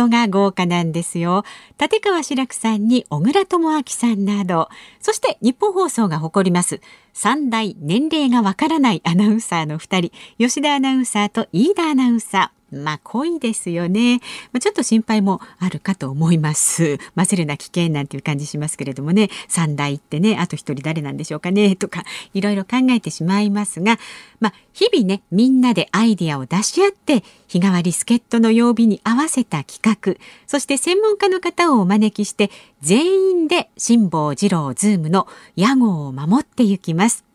[0.00, 1.44] トが豪華なんですよ。
[1.78, 4.68] 立川志らくさんに小倉智昭さんなど。
[5.00, 6.80] そして日本放送が誇ります。
[7.12, 10.12] 三大年齢がわからないアナウンサーの2人。
[10.38, 12.59] 吉田アナウンサーと飯田アナウンサー。
[12.70, 14.20] まあ濃いですよね、
[14.52, 16.98] まあ、ちょっと心配もあるかと思います。
[17.14, 19.28] 混ぜるな危険なんていう感じしますけれどもね。
[19.48, 23.98] 三代ってねあと一人誰なんでしょうかねとかいろいろ考えてしまいますが。
[24.40, 30.14] まあ日々ねみんなでアイディアを出し合って日替わり助っ人の曜日に合わせた企画。
[30.46, 37.29] そして専門家の方をお招きして全員で辛坊治郎ズームの屋号を守っていきます。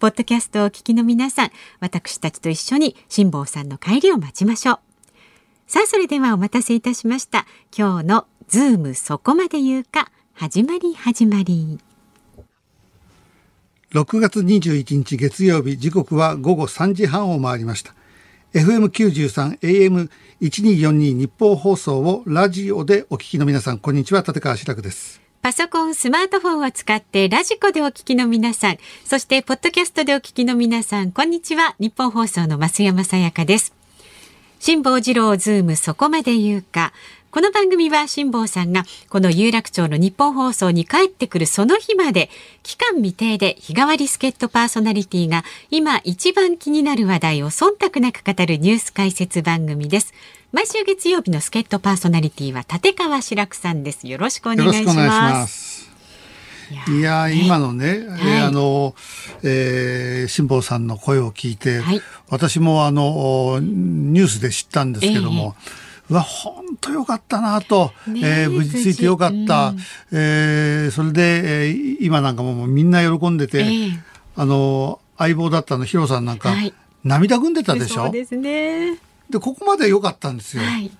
[0.00, 4.78] ポッドキャストをお聞きの皆さん、私たちと一緒に辛坊さんの帰りを待ちましょう。
[5.66, 7.46] さあ、それではお待たせいたしました。
[7.76, 11.78] 今日のズームそこまで言うか、始まり始まり。
[13.92, 17.94] 6月21日月曜日、時刻は午後3時半を回りました。
[18.54, 19.58] FM93、
[20.40, 25.29] AM1242 ニッポン放送をラジオでお聞きの皆さん、こんにちは、立川志らくです。
[25.42, 31.74] パソコン、スマートフォンを使ってラジコでお聞きの皆さん、そしてポッドキャストでお聞きの皆さん、こんにちは。
[31.78, 33.72] ニッポン放送の増山さやかです。
[34.58, 36.92] 辛坊治郎ズームそこまで言うか。
[37.30, 42.28] この番組は辛坊さんがこの有楽町のニッポン放送に帰ってくるその日まで
[42.64, 50.12] 帰還未定で日替わり助っ人パーソナリティが今一番気になる話題を忖度なく語るニュース解説番組です。
[50.50, 54.08] 毎週月曜日の助っ人パーソナリティは立川志らくさんです。
[54.08, 55.88] よろしくお願いします。
[56.88, 58.96] いや今のね、はい、えー、あの、
[59.44, 69.78] えー、辛坊さんの声を聞いて、はい、私もあのニュースで知ったんですけども、えー、うわ本当よかったなと、ね、えー、無事ついてよかった、うん、
[70.12, 74.00] えー、それで、えー、今なんかもみんな喜んでて、えー、
[74.36, 78.10] あの相棒だったのヒロさんなんか、はい、涙ぐんでたでしょ？
[78.10, 78.98] ですね。
[79.28, 80.62] で、ここまで良かったんですよ。
[80.62, 80.90] はい、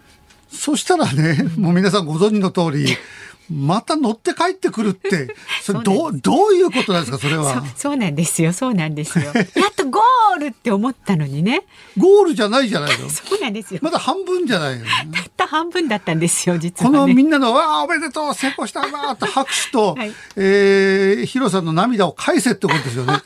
[0.50, 2.86] そしたらね、もう皆さんご存知の通り、
[3.50, 7.64] また乗って帰ってくるって、 それどう、どういうことなんですか、それは。
[7.76, 9.24] そうなんですよ、そうなんですよ。
[9.34, 11.64] やっとゴールって思ったのにね。
[11.98, 13.10] ゴールじゃないじゃないの。
[13.10, 13.80] そうなんですよ。
[13.82, 14.84] まだ半分じゃないの。
[14.84, 15.04] たっ
[15.36, 23.14] た半分だったんですよ、実は、ね、このみんなの、わあ、おめでとう、成功したわって拍手と、はい、えー、ヒロさんの涙を返せってことですよね。
[23.14, 23.20] だ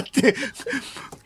[0.00, 0.36] って、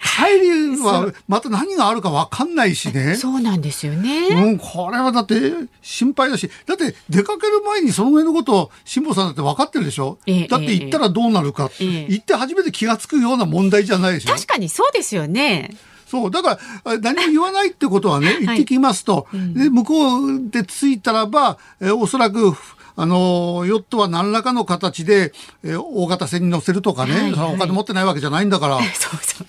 [0.03, 3.15] 帰りはまた何があるか分かんないしね。
[3.17, 4.29] そうなんですよね。
[4.29, 5.53] うん、これはだって
[5.83, 14.35] 心配だし、だって出かける前にその上のことを辛坊さんだって分かってるでしょ、えだって行ったらどうなるか、え行って初めて気が付くような問題じゃないでしょ？
[14.35, 15.77] 確かにそうですよね。
[16.07, 16.31] そう。
[16.33, 19.29] だから、何も言わないってことはね、 行ってきますと。
[19.31, 22.53] はいうん、で、向こうで着いたらば、えおそらく、
[22.97, 25.33] あの、ヨットは何らかの形で、
[25.63, 28.79] え大型船に乗せるとかね、はいはい、お金持ってないわけじゃないんだから。
[28.99, 29.47] そうそう。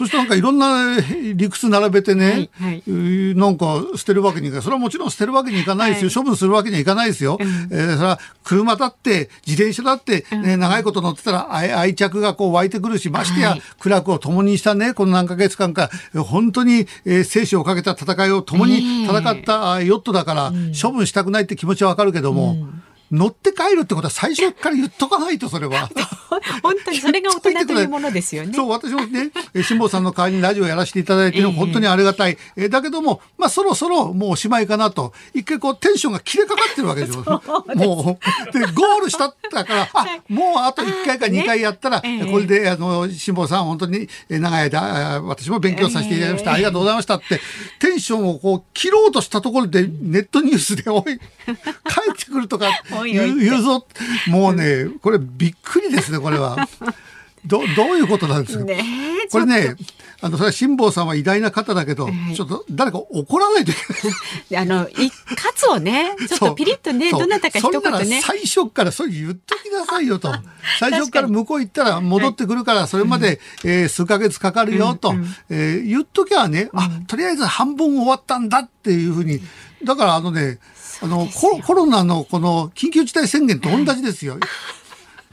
[0.00, 0.96] そしてなんかいろんな
[1.34, 4.62] 理屈並べてね、はいはい、なんか捨てるわけにいかない。
[4.62, 6.08] それはもちろん捨てるわけにいかないですよ。
[6.08, 7.36] はい、処分するわけにはいかないですよ。
[7.38, 25.90] うん、えー、それは車だって、自転車だって、ね、長いこと乗ってたら愛着がこう湧いてくるし、ましてや苦楽を共にしたね、この何ヶ月間か、本当に、えー、生死をかけた戦いを共に戦ったヨットだから、処分したくないって気持ちはわかるけども、うん乗って帰るってことは最初から言っとかないと、それは。
[26.62, 28.52] 本当にそれが大人というものですよね。
[28.54, 29.30] そう、私もね、
[29.62, 32.38] 辛坊さんの代わりにラジオやらせていただいて、本当にありがたい。
[32.56, 37.24] えー、だけども、まあそろそろもうおしまいかなと、一回こうテンションが切れかかってるわけですよ。
[37.74, 38.18] も
[38.52, 46.52] う、で、ゴールしたったから、あ、もうあと1回か2回やったら、ね、これで、あの、辛坊さん本当に長い間、私も勉強させていただきました。
[46.52, 47.40] ありがとうございましたって、
[47.80, 51.10] テンションをこう切ろうとしたところで、ネットニュースで、おい、帰
[52.12, 52.70] ってくるとか、
[53.04, 53.86] 言う言うぞ。
[54.28, 56.68] もうね、これびっくりですね、これは。
[57.44, 58.84] どどういうことなんですか、ね、
[59.30, 59.74] これね
[60.20, 64.62] あのそれは辛坊さんは偉大な方だけど、はい、ちょっと誰か怒らないといけない。
[64.62, 68.20] あの一括をねちょっとピリッとねどなたか一言ね。
[68.20, 70.30] 最初からそう言っときなさいよと。
[70.78, 79.40] 最初から向こう行ったら戻ってくるからそれまで、はい、えー、数ヶ月かかるよと、うんうん、えー、言っときゃね、あとりあえず半分終わったんだっていうふうに。
[79.82, 80.58] だからあのね
[81.02, 84.38] あのコロナのこの緊急事態宣言と同じですよ。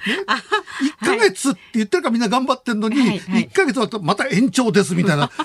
[0.07, 5.31] 1ヶ月って言ってるからみんな頑張ってんのに、はいはい、1ヶ月だとまた延長ですみたいな。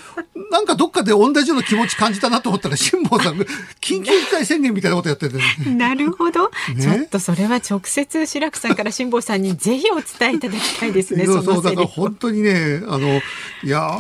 [0.53, 3.45] なんかどっかで同じような気持ち感じたなと思ったら、辛坊さんが
[3.81, 5.43] 緊急事態宣言みたいなことやってて、ね、
[5.75, 11.25] なるほど、ね、ちょっとそれは直接志らくさんから辛坊さんにぜひお伝えいただきたいですね。
[11.25, 13.23] そうそうだから本当にね、あの
[13.65, 13.99] いや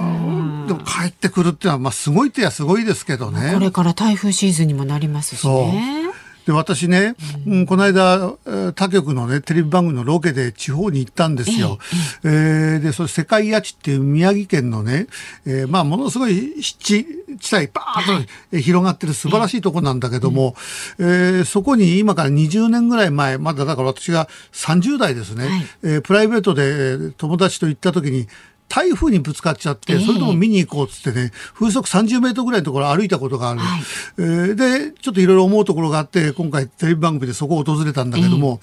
[0.66, 3.52] でも帰ってくるっていうのはまあすごいってやすごいですけどね。
[3.54, 6.12] これから台風シーズンにもなりますしね。
[6.46, 7.14] で私ね、
[7.46, 8.34] うん、この間
[8.74, 11.78] 他局のねテレビ番組のロケで地方に行ったんですよ。
[12.24, 12.30] えー、
[12.74, 15.06] えー、でそれ世界八っていう宮城県のね、
[15.46, 17.04] えー、まあものすごい湿
[17.38, 20.54] 地帯バーッと広がってる素晴らしいとこなんだけども、
[20.98, 28.26] えー、そこに今から20年ぐらい前まだだから私が30代ですね、はい、えー、プライベートで友達と行った時に
[28.72, 33.60] 台風にぶつかっちゃって、それとも見に行こうっつってね、風速30メートルぐらいのところ歩いたことがある。
[33.60, 33.82] はい、
[34.16, 38.60] えー、で、ちょっといろいろ思うところがあって、今回テレビ番組でそこを訪れたんだけども、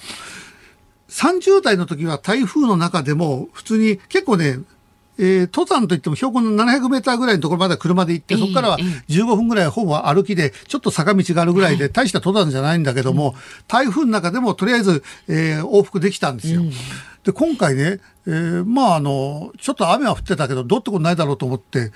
[1.09, 4.57] えー、30代の時は台風の中でも普通に結構ね、
[5.21, 8.80] えー、登山といっても標高の700メーターぐらいのところまで車で行って、そこからは
[9.10, 13.36] 15分ぐらいほぼ歩きで、ちょっと坂道があるぐらいで、大した登山じゃないんだけども、
[13.68, 16.62] 台風の中でもとりあえず、えー、往復できたんですよ。
[17.25, 21.92] で、今回ね、えー、まああの、ちょっと雨は降ってたけど、どうってことないだろうと思って、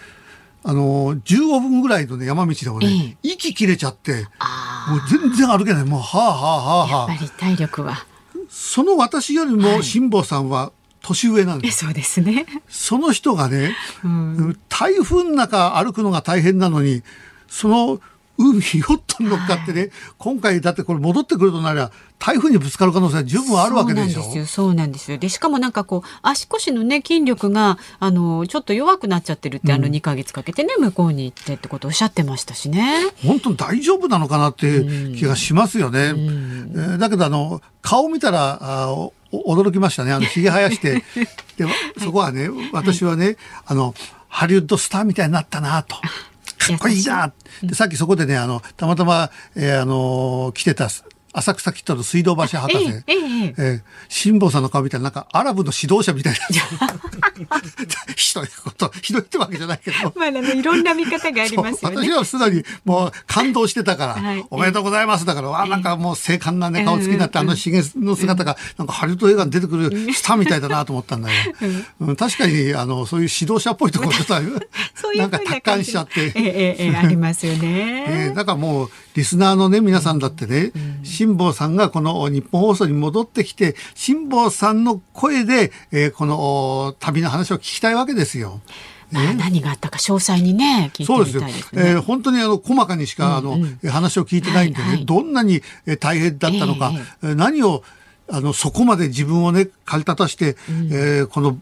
[0.65, 5.85] あの、15分ぐらいのね、山道でもね、息切れちゃって、もう全然歩けない。
[5.85, 7.09] もう、はあはあはあはあ。
[7.11, 8.05] やっぱり体力は。
[8.49, 10.71] その私よりも辛坊さんは
[11.03, 11.85] 年上なんです。
[11.85, 12.45] そうですね。
[12.69, 17.03] その人がね、うん、台風の中歩くのが大変なのに、
[17.47, 18.01] その
[18.37, 24.21] 海、ヨットに乗っかってね、はい、今回だってこれ戻ってくるとなりゃ、台風にぶつかる可能性は十分あるわけでしょ？
[24.21, 24.45] そうなんですよ。
[24.45, 25.17] そうなんですよ。
[25.17, 33.03] で、しかもなんかこう、足腰のね、筋力が、あの、ちょっと弱くなっちゃってるって、うん、あの、2か月かけてね、向こうに行ってってことをおっしゃってましたしね。
[33.25, 35.99] 本当に大丈夫なのかなっていう気がしますよね。
[36.07, 40.13] うん、えー、だけど、あの、顔見たら、あ驚きましたね。
[40.13, 41.03] あの、髭生やして。
[41.57, 41.65] で、
[41.99, 43.37] そこはね、私はね、はい、
[43.67, 43.95] あの、
[44.27, 45.95] ハリウッドスターみたいになったなと。
[46.79, 47.33] こいいな。
[47.61, 50.87] でさっきそこでねあのたまたま、えー、あの来てた
[51.33, 56.39] 浅草キッドの水道橋博士、ええええ辛坊さんの顔見たらなんかアラブの指導者みたいな。
[58.15, 60.13] ひどいことひどいってわけじゃないけど。
[60.15, 61.97] まああのいろんな見方がありますよね。
[61.97, 71.35] 私はすでにもう感動してたから、はい、おめでとうございますだから、わなんかもう精悍なね顔つきになって、あのひげの姿がなんかハリウッド映画に出てくるスターみたいだなと思ったんだよ、
[72.01, 74.33] うん、確かにあのそういう指導者っぽいところと
[75.17, 80.71] なんか達観しちゃって、ええええ、ありますよね、 えー、だからもうリスナーのね皆さんだってね、
[81.23, 88.59] 辛坊さんがこの日本放送に戻ってきて辛坊さんの声で、えー、この旅の話を聞きたいわけですよ。
[89.11, 91.41] まあ、何があったか詳細にね聞いてみたいですね。
[91.41, 91.81] そうですよ。
[91.81, 95.61] えー、本当にあの細かにしか、あの、うんうん、話を聞いてないんでね、はいはい、どんなに
[95.99, 96.91] 大変だったのか、
[97.21, 97.83] えー、何を
[98.29, 101.57] あのそこまで自分をね駆り立たして、うん、えー、この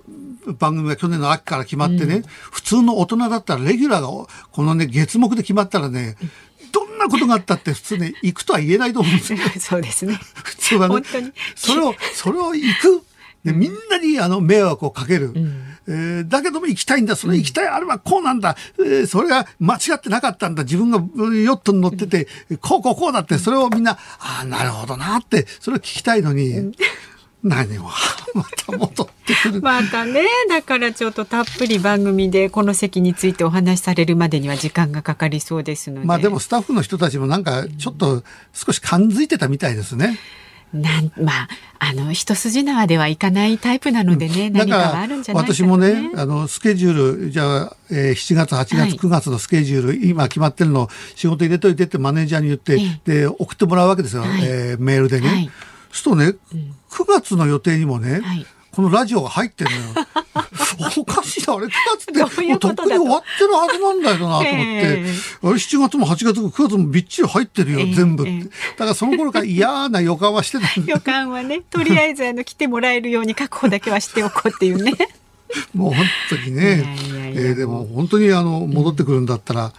[0.58, 6.16] 番組が去年の秋から決まってね、うん、普通の大人だったらレギュラーがこのね月目で決まったらね、
[6.72, 9.40] どんなことがあったって普通ね行くとは言えないと思うんですよ。
[9.60, 10.20] そうですね。
[10.44, 11.04] 普通はね。
[11.56, 13.04] それをそれを行く。
[13.44, 17.16] でみんなにあの迷惑をかける、うん、えー、だけども行きたいんだ。
[17.16, 20.64] その行きたい、あれはこうなんだ、えー、それが間違ってなかったんだ。
[20.64, 26.52] 自分がヨットに乗ってて、うん、こうこうこうだってそれをみんなああなるほどなってそれを聞きたいのに。
[26.52, 26.72] うん
[27.44, 29.62] 何をまた戻ってくる。
[29.62, 36.08] またねだからちょっとたっぷり番組でこの席についてお話しされるまでには時間がかかりそうですので。
[36.08, 38.24] まあでもスタッフの人たちもなんかちょっと
[38.54, 40.20] 少し感づいてたみたいですね。
[40.74, 41.48] なんまあ
[41.80, 55.28] あの一筋縄ではいかないタイプなのでね、うん、何かがあるんじゃないか、ね、私もねあのスケジュールじゃあ、えー、7月8月、はい、9月のスケジュール今決まってるの仕事入れといてってマネージャーに言って、で送ってもらうわけですよ、はい、えー、メールでね。
[55.28, 55.52] はい、
[55.92, 58.46] するとね、うん、9月の予定にもね、はい。
[58.72, 60.08] このラジオが入ってるのよ。
[60.98, 68.44] おかしいな、あれ？9月ってもうとっくに終わってるはずなんだよなと思って、えー、あれ7月も8月も9月もびっちり入ってるよ、えー、全部って。
[68.44, 74.94] だからその頃から嫌な予感はしてた予感はね、とりあえずあの来てもらえるように確保だけはしておこうっていうね。
[75.74, 76.98] もう本当にね、
[77.36, 79.74] えー、でも本当にあの戻ってくるんだったら、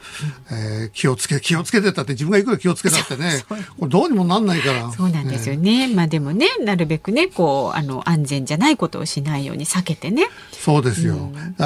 [0.50, 3.44] うん、えー、気をつけ気をつけてたって自分がいくら気をつけたってね。
[3.48, 4.90] これどうにもなんないから。
[4.92, 10.28] そうなんですよね、まあでもねなるべくねこうあの安全じゃないことをしないように避けてね。
[10.52, 11.56] そうですよ、うん、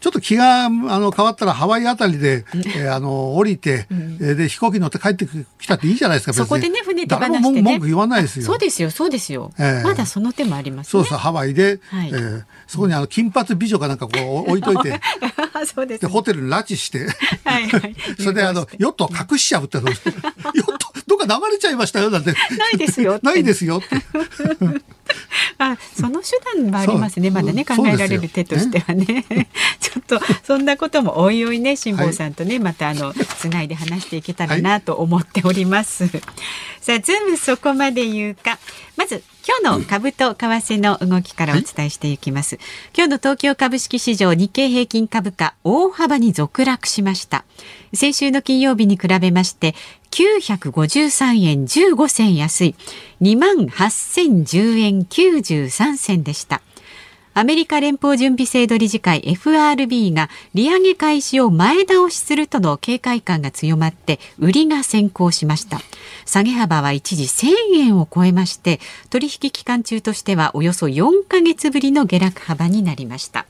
[0.00, 5.28] ちょっと気があの変わったらハワイあたりで、えー、あの降りて、うん、で飛行機乗って帰って
[5.60, 7.62] きたっていいじゃないですかそこでね船手放してね。
[7.62, 8.46] 文句言わないですよ。
[8.46, 15.00] そうですよそうですよ、えー、まだその手もあります、ね、そうそうハワイで、はい、えー、そこにあの金髪美女かなんかこう 置いといて。
[15.74, 17.08] そうです、ね、でホテルに拉致して。
[17.44, 19.78] はいはい、 それであのヨットを隠しちゃうって。
[19.78, 19.90] ヨッ
[20.76, 22.34] トどっか流れちゃいましたよだって。
[22.56, 23.96] ないですよ ないですよって
[25.58, 27.30] あその手段もありますね。
[27.30, 29.24] まだね考えられる手としてはね。
[29.80, 36.22] ちょっとそんなこともおいおいね辛坊さんとね、はい、またあのつないで話していけたらなと思っております、はい、
[36.80, 38.58] さあズームそこまで言うか。
[38.96, 39.22] まず
[39.62, 42.64] 今日の株と為替の動きからお伝えしていきます、はい、
[42.96, 47.44] 今日の東京株式市場日経平均株価大幅に続落しました。
[47.94, 49.74] 先週の金曜日に比べまして
[50.10, 52.74] 953円15銭安い。
[53.20, 56.62] 2万8010円93銭でした。
[57.38, 65.80] アメリカ連邦準備制度理事会 FRB が利上げ開始を前倒しするとの警戒感が強まって売りが先行しました。
[66.26, 73.46] 下げ幅は一時1000円を超えまして取引期間中としてはおよそ4ヶ月ぶりの下落幅になりました。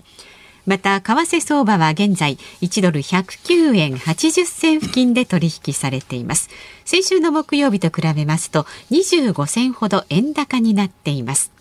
[0.66, 6.50] また為替相場は現在1ドル109円80銭付近で取引されています。
[6.84, 11.58] 先週の木曜日と比べますと25銭ほど円高になっています。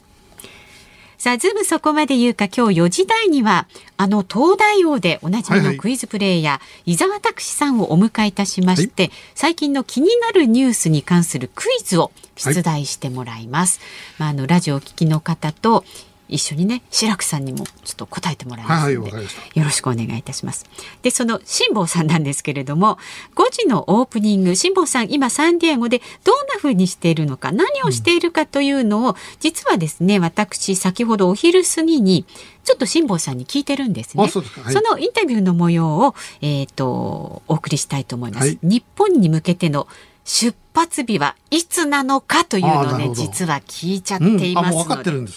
[1.17, 13.79] さあ、ズームそこまで言うか、今日4時台には、あの、東大王でおなじみのクイズプレイヤー、はいはい、伊沢拓司さんをお迎えいたしまして、はい、最近の気になるニュースに関するクイズを出題してもらいます。
[13.79, 13.89] はい、
[14.19, 15.85] まあ、あの、ラジオを聞きの方と、
[16.29, 20.65] 一緒にね志らくさんにもちょっと答えてもらいますので、はいはい、よろしくお願いいたします。
[21.01, 22.97] でその辛坊さんなんですけれども
[23.35, 32.25] 5時のオープニング辛坊さん今サンディエゴでどんな風にしているのか何をしているかというのを、うん、実はですね私先ほどお昼過ぎに
[32.67, 34.27] ちょっと辛坊さんに聞いてるんですね。
[34.27, 38.47] そすはい、そのインタビューの模様を、えっ、ー、と、お送りしたいと思います。
[38.47, 39.87] はい、日本に向けての
[40.25, 45.11] 出発日はいつなのかというのをね、実は聞いちゃっていますので。
[45.11, 45.27] うん、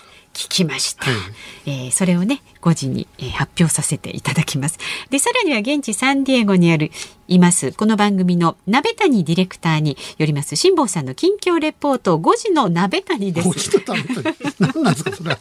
[0.40, 1.12] 聞きました、は
[1.66, 4.78] い、えー、それをね5時に、えー、発表させていただきます。
[5.10, 6.90] でさらには現地サンディエゴにある
[7.28, 13.48] いますこの番組の鍋谷ディレクターによります辛坊さんの近況レポート5時の鍋谷です。
[14.58, 15.36] 何なんですかそれ。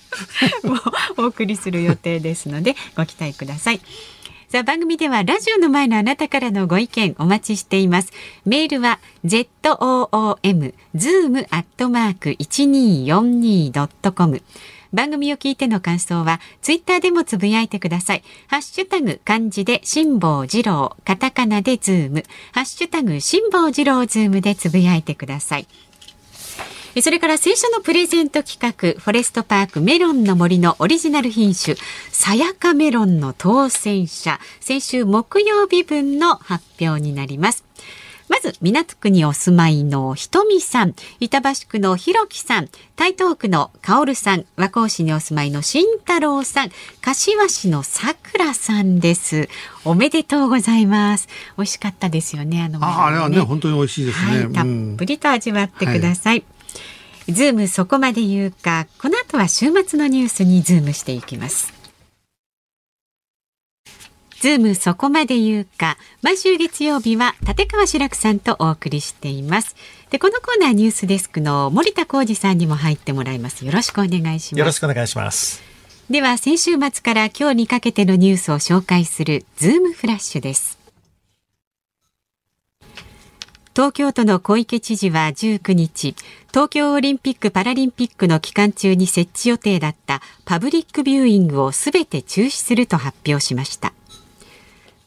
[1.17, 3.79] お送りする予定ですのでご期待ください。
[4.49, 8.11] さあ番組ではラジオの前のあなたからのご意見お待ちしています。
[8.45, 14.41] メールは z o o m zoom アットマーク一二四二ドットコム。
[14.93, 18.24] 番組を聞いての感想はツイッターでもつぶやいてください。
[18.48, 25.67] ハッシュタグ漢字で辛坊治郎、カタカナでズーム、ハッシュタグ辛坊治郎ズームでつぶやいてください。
[27.01, 31.75] それから先週のプレゼント企画、フォレストパークメロンの森のオリジナル品種、
[32.12, 37.68] さやかメロンの当選者、先週木曜日分の発表になります。
[38.29, 46.71] まず、港区にお住まいのひとみさん、板橋区のひろきさん、台東区のかおるさん、和光市にお住まいのしんたろうさん、
[47.01, 49.50] 柏市のさくらさんです。
[49.83, 51.27] おめでとうございます。
[51.57, 54.43] 美味しかったですよね、あの、ね、ああれはね、本当に美味しいですね。
[54.45, 56.43] はい、たっぷりと味わってください、はい
[57.31, 61.78] ズームそこまで言うか、この後は週末のニュースにズームしていきます。
[64.39, 69.75] ズームそこまで言うか、毎週月曜日は立川志らくさんとお送りしています。
[70.12, 73.65] で、このコーナーニュースデスクの森田浩二さんにも入ってもらいます。
[73.65, 74.60] よろしくお願いします。
[74.60, 75.62] よろしくお願いします。
[76.10, 80.79] では、先週末から今日にかけてのニュースを紹介するズームフラッシュです。
[83.75, 86.15] 東京都の小池知事は19日
[86.50, 93.93] 東京オリンピック・パラリンピックの期間中に設置予定だったパブリックビューイングをすべて中止すると発表しました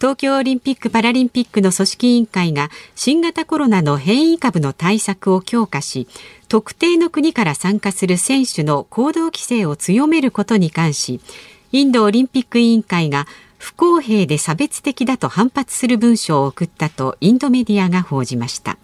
[0.02, 6.08] 東京オリンピック・パラリンピックの組織委員会が新型コロナの変異株の対策を強化し
[6.48, 11.20] 特定の国から参加する選手の行動規制を強めることに関し
[11.70, 13.28] インドオリンピック委員会が
[13.58, 18.78] 不公平で差別的だと反発する文書を送ったとインドメディアが報じました。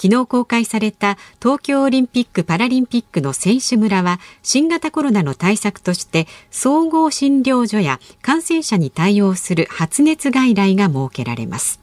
[0.00, 11.80] 昨日公開された東京オリンピック・パラリンピックの選手村は新型コロナの対策として総合診療所や感染者に対応する発熱外来が設けられます。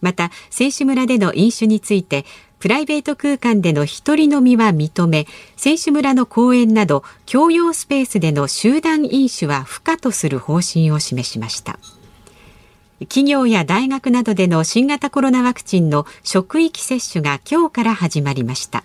[0.00, 2.26] また選手村での飲酒について
[2.58, 11.78] プライベート空間での一人飲みは認め選手村の公園など共用スペースでの集団飲酒は不可とする方針を示しました。
[13.00, 18.84] 企業や大学などでの新型コロナワクチンの職域接種が今日から始まりました。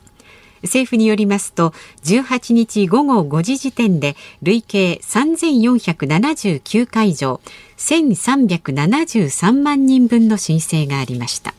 [0.63, 1.73] 政府によりますと
[2.03, 7.39] 18日午後5時時点で累計3479会場
[7.77, 11.53] 1373万人分の申請がありました。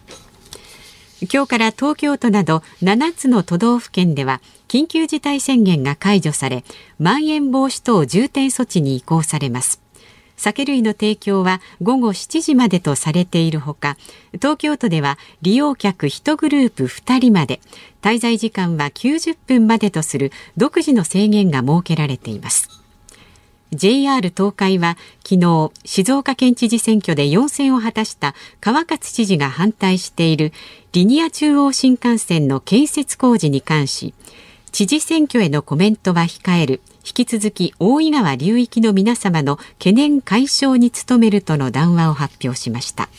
[1.33, 6.65] 今日から東京都など7つの都道府県では緊急事態宣言が解除され
[6.99, 9.81] まん延防止等重点措置に移行されます。
[10.41, 13.99] 酒類の提供は午後7時までとされているほか
[14.33, 17.61] 東京都では利用客1グループ2人まで
[18.01, 22.71] 滞在時間は90分までとする独自の制限が設けられています。
[23.73, 30.53] JR 東海は昨日静岡県知事選挙で4選を果たした川勝知事が反対している
[30.93, 34.13] リニア中央新幹線の建設工事に関し
[34.81, 36.81] 知事選挙へのコメントは控える。
[37.05, 43.11] 引き続き大井川流域の皆様の懸念解消に努めるとの談話を発表しました。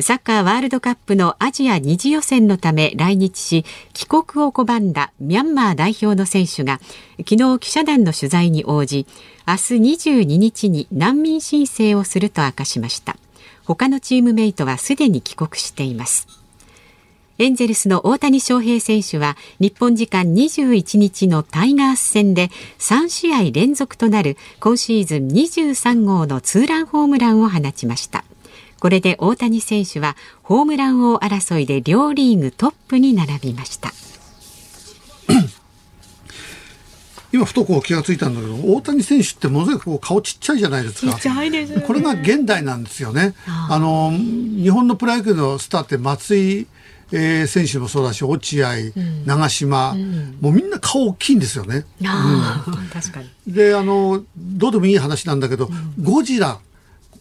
[0.00, 6.80] サッカーワールドカップのアジア2次予選のため来日し帰国を拒んだミャンマー代表の選手が
[7.18, 9.06] 昨日記者団の取材に応じ
[9.46, 9.58] 明日
[10.10, 13.16] 22日に難民申請をすると明かしました。
[13.64, 16.39] 他のチームメイトはすでに帰国しています。
[17.40, 28.26] エンゼルスの大谷翔平選手は日本時間21日のタイガース戦で3試合連続となる今シーズン23号のツーランホームランを放ちました
[28.78, 33.90] これで大谷選手はホームラン王争いで両リーグトップに並びました
[37.32, 41.14] 今ふとこう気がついたんだけど大谷選手ってものすごく顔ちっちゃいじゃないですか。
[41.14, 43.32] ちっちゃいです、ね、これが現代なんですよね。
[43.46, 46.66] あの日本のプロ野球のスターって松井
[47.12, 51.84] えー、選手もそうだし落合、うん、長嶋、うん、もうみんな顔大きいんですよね。
[52.00, 53.30] うん、確かに。
[53.46, 56.58] であのどうでもいい話なんだけど、ゴジラ。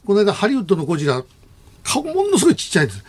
[0.06, 1.24] この間ハリウッドのゴジラ
[1.84, 3.04] 顔ものすごいちっちゃいです。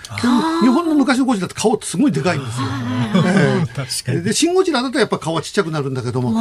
[0.63, 2.67] 日本の昔のゴジラって顔ってすごいでかいんですよ。
[4.09, 6.33] えー、で、シンゴジラだとやっぱ顔はちっちゃくなるんだけども、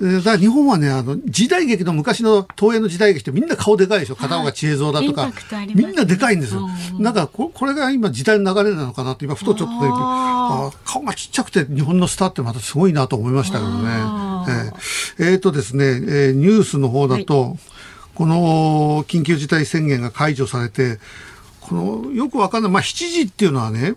[0.00, 4.16] だから日本はね、あの、時代劇の昔の東映の時代劇ってみんな顔でかいでしょ。
[4.16, 5.32] 片岡千恵蔵だとか、
[5.74, 6.68] みんなでかいんですよ。
[6.98, 13.88] なんかこ、これが今時代の流れなのかなって、今ふとちょっとね、あ顔がちっちゃくて日本のスターってまたすごいなと思いましたけどね。
[15.18, 17.58] えー、えー、とですね、えー、ニュースの方だと、はい、
[18.14, 20.98] この緊急事態宣言が解除されて、
[21.70, 23.94] このよくわかんない、まあ、7時っていうのはね、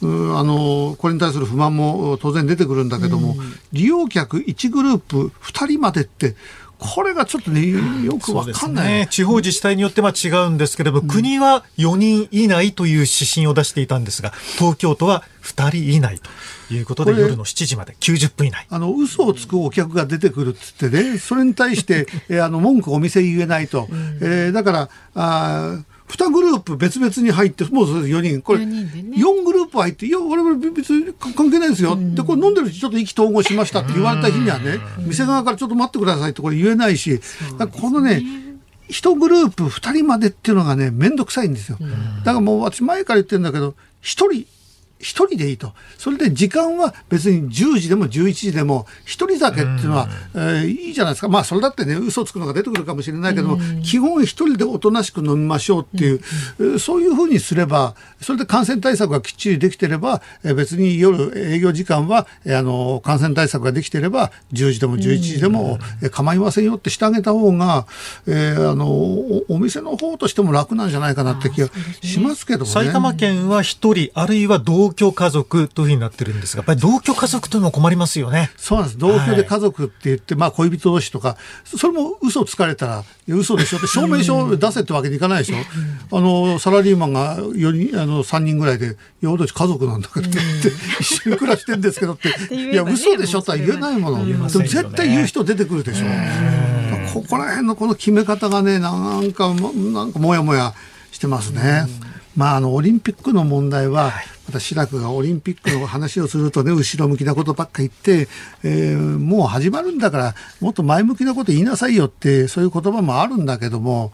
[0.00, 6.36] うあのこれに対する不満も当然出てくるんだけども、うん、利用客1グループ2人までって、
[6.78, 16.30] これがちょっとね、よくわかんない、ね、地方自治体によっては違うんですけれども、うん、国は4人以内という指針を出していたんですが、東京都は2人以内と。
[16.68, 18.66] いうことで夜の7時まで90分以内。
[18.70, 31.96] あの嘘をつくお客が出てくるっつってねそれに対して、 えー、あの文句お店言えないと、うん、えー、だからあ2グループ別々に入って、もう4人、これ、4グループ入って、いや、我々別に関係ないですよ。
[31.96, 37.20] で、これ飲んでるうちちょっと意気投合しましたって言われた日にはね、店側からちょっと待ってくださいってこれ言えないし、
[37.72, 38.22] このね、
[38.88, 41.78] 1グループ2人までっていうのがね、めんどくさいんですよ。
[42.24, 44.46] だからもう私前から言ってるんだけど、1人
[44.98, 45.72] 一人でいいと。
[45.98, 51.28] それで時間は別に10時でも11時でも一人酒っていうのは、えー、いいじゃないですか。
[51.28, 67.86] まあそれだってね、嘘つくのが出てくるかもしれないけども、基本一人でおとなしく飲みましょうっていう、そういうふうにすれば、それで感染対策がきっちりできてれば、えー、別に夜営業時間は、えー、あの、感染対策ができてれば、10時でも11時でも、えー、構いませんよってしてあげた方が、
[68.26, 71.68] えー、あのお、お店の方としても楽なんじゃないかなって気が
[72.02, 72.70] しますけどもね。
[72.72, 78.50] 埼玉県は一人、あるいは同居家族というふうになってるんですが、やっぱり同居家族というのも困りますよね。
[78.56, 78.98] そうなんです。
[78.98, 85.56] 同居で家族って言って、はい、まあ恋人同士とか、それも嘘つかれたら、嘘でしょって証明書出せってわけにいかないでしょ。
[86.16, 88.90] あの、サラリーマンが4人、あの、3人ぐらいで、い
[89.22, 90.38] や、私家族なんだけどって、
[91.00, 94.26] 一緒に暮らしてんですけどって、いや、嘘でしょとは言えないもの。
[94.26, 96.06] でも絶対言う人出てくるでしょ。
[97.12, 100.74] ここら辺のこの決め方がね、なんか、なんかもやもや
[101.12, 101.86] してますね。
[102.36, 104.26] まあ、あの、オリンピックの問題は、はい。
[104.46, 108.28] また志らくがオリンピックの話をするとね、後ろ向きなことばっか言って、
[108.62, 114.12] えー、もう始まるんだから、もっと前向きなこと言いなさいよって、そういう言葉もあるんだけども、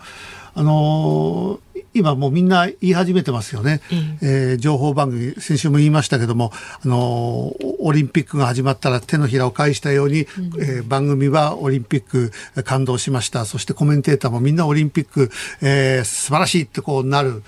[0.55, 3.83] あのー今もうみんな言い始めてますよね、
[4.23, 6.51] うん、えー、情報番組先週も言いましたけども、
[6.83, 10.27] あのオリンピックが始まったら手のひらを返したように、うん、
[10.63, 12.33] えー、番組はオリンピック
[12.65, 13.45] 感動しました。
[13.45, 17.43] そしてコメンテーターもみんなオリンピック、えー、素晴らしいってこうなる、うん、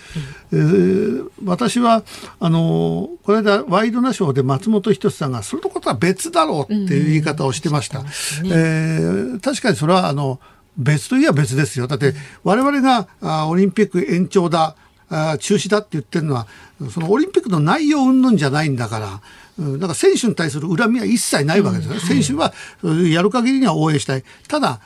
[0.53, 2.05] えー、私は
[2.39, 8.01] あのこの間ワイドナショーで松本人志さんがそれとことは別だろうっていう言い方をしてました。
[8.01, 10.39] うん、えー、確かにそれはあの
[10.77, 11.87] 別といえば別ですよ。
[11.87, 14.77] だって、我々があオリンピック延長だ、
[15.09, 16.47] あ中止だって言ってるのは、
[16.91, 19.21] そのオリンピックの内容云々じゃないんだから、
[19.59, 22.53] だから選手に対する恨みは一切ないわけですよ、選手は
[23.09, 24.25] やる限りには応援したい。
[24.49, 24.81] ただ、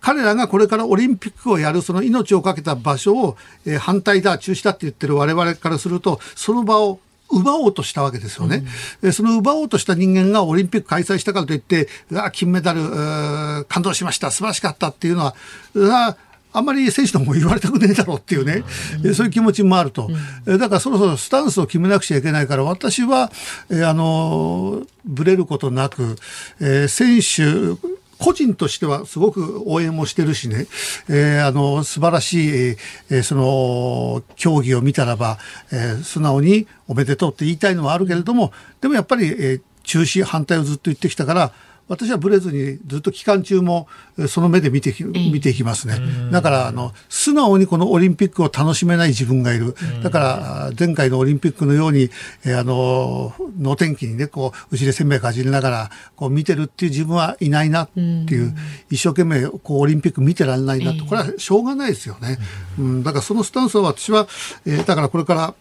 [0.00, 3.36] 彼らがこれからオリンピックをやるその命を懸けた場所を
[3.78, 7.00] 反対だ、中止だって言ってる我々からすると、その場を
[7.30, 8.64] 奪おうとしたわけですよね、
[9.02, 11.88] うん、その奪おうとした人間がオリンピック開催したからといって、
[12.32, 15.32] 金メダル、感動しました、素晴らしかったっていうの
[15.74, 16.16] は、
[16.56, 18.64] あんまり選手のも言われたくねえだろうっていうね、
[19.04, 20.08] うん、そういう気持ちもあると、
[20.46, 23.30] うん、だからそろそろスタンスを決めなくちゃいけないから私は、
[23.68, 26.16] えー、あのぶれることなく、
[26.60, 27.78] えー、選手
[28.18, 30.66] 個人としてはすごく応援もしてるしね、
[31.08, 35.38] えー、あの素晴らしい、えー、その競技を見たらば、
[35.72, 41.52] えー、素直におめでとうって言いたいのはあるけれどもでもやっぱり、えー、中止反対をずっと言ってきたから
[41.88, 43.86] 私はブレずにずっと期間中も
[44.28, 44.94] その目で見て
[45.32, 45.98] 見ていきますね。
[46.32, 49.74] だからあの素直にこのオリンピックを楽しめない自分がいる。
[50.02, 52.10] だから前回のオリンピックのように、
[52.44, 58.54] えー、あの能天気にねこう後でせんべいかじりながらこう見てるっていう自分はいないなっていう、
[58.90, 62.38] 一生懸命こうオリンピック見てられないなとこれはしょうがないですよね。
[62.78, 64.26] うん、だからそのスタンスは私は、
[64.66, 65.54] えー、だからこれから、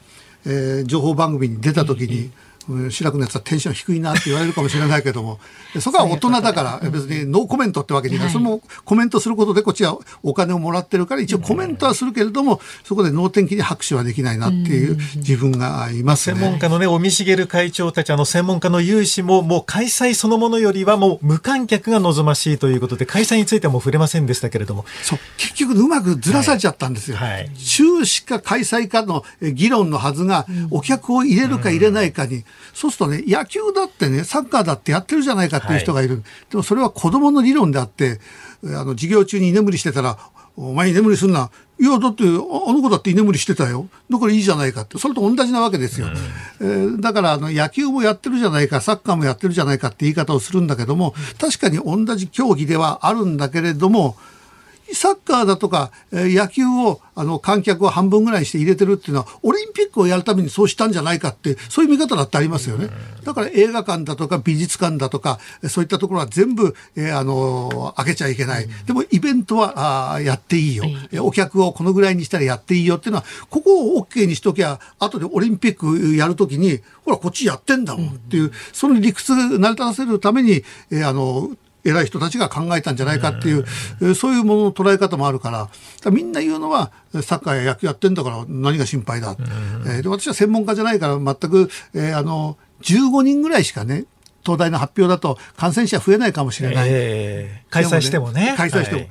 [0.45, 2.31] えー、情報番組に出た時に、
[2.89, 5.39] 志らくのやつはテンション低いなって言われるかもしれないけども、
[5.80, 8.34] そこは大人だから、別にノーコメントってわけにいかない。
[8.34, 24.86] それもコメントすることでこっちはお金をもらってるから、一応コメントはするけれども、そこで能天気に拍手はできないなっていう自分がいます、ね、専門家のね、尾身茂会長たち、あの、専門家の有志も、もう開催そのものよりはもう無観客が望ましいということで、開催についてはもう触れませんでしたけれども。
[25.04, 27.17] そう、結局うまくずらされちゃったんですよ。
[27.17, 27.32] はい。
[27.34, 36.15] はい、中止か開催かの議論のはずが、お客を入れるか入れないかに、そうするとね、野球だってね、サッカーだってやってるじゃないかっていう人がいる。
[36.15, 38.19] はい、でもそれは子供の理論であって、
[38.63, 40.17] あの、授業中に居眠りしてたら、
[40.57, 41.51] お前居眠りすんな。
[41.79, 43.87] いや、だって、あの子だって居眠りしてたよ。
[44.09, 44.97] だからいいじゃないかって。
[44.97, 46.07] それと同じなわけですよ。
[46.61, 54.15] うん、えー、だから、あの、野球もやってるじゃないか、サッカーもやってるじゃないかって言い方をするんだけども、確かに同じ競技ではあるんだけれども、
[54.93, 62.89] サッカーだとか、え野球をあの観客を半分ぐらいして入れてるっていうのはオリンピックをやるためにそうしたんじゃないかってそういう見方だってありますよね。
[63.24, 68.67] だから映画館だとか美術館だとかそういったところは全部、えー、あの開けちゃいけない。
[68.86, 70.86] でもイベントはあやっていいよ。
[71.21, 81.50] お客をこのぐらいにしたらやっていいよっていうのはここを OK にしときゃ後でオリンピックやるときにほらこっちやってんだもんっていう、その理屈成り立たせるために、えー、あの
[81.86, 83.65] 偉い人たちが考えたんじゃないかっていう、
[84.02, 85.52] うん、そういうものの捉え方もあるか
[86.04, 89.32] ら、みんな言うのは、サッカーや野球やってんだから何が心配だ。
[89.32, 89.45] うん、
[89.88, 94.06] えー、で私は専門家じゃないから全く、えー、あの、15人ぐらいしかね、
[94.43, 96.89] 東大の発表だと感染者増えないかもしれない。
[96.89, 98.56] えー、開催してもね。
[98.58, 99.02] 開催しても。
[99.02, 99.10] はい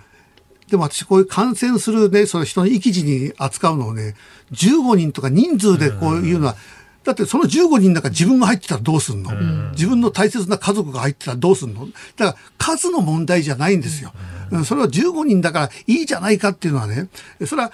[0.69, 4.15] でも私こういう感染するね、その人の生き地に扱うのをね、
[4.53, 6.57] 15人とか人数でこういうのは、
[7.05, 11.87] だってその15人の中自分が入ってたらどうすんの、うん、自分の大切な家族が入ってたらどうすんの？
[12.17, 14.13] だから数の問題じゃないんですよ。
[14.51, 17.09] うん、それは15人だからいいじゃないかっていうのはね、
[17.47, 17.73] それは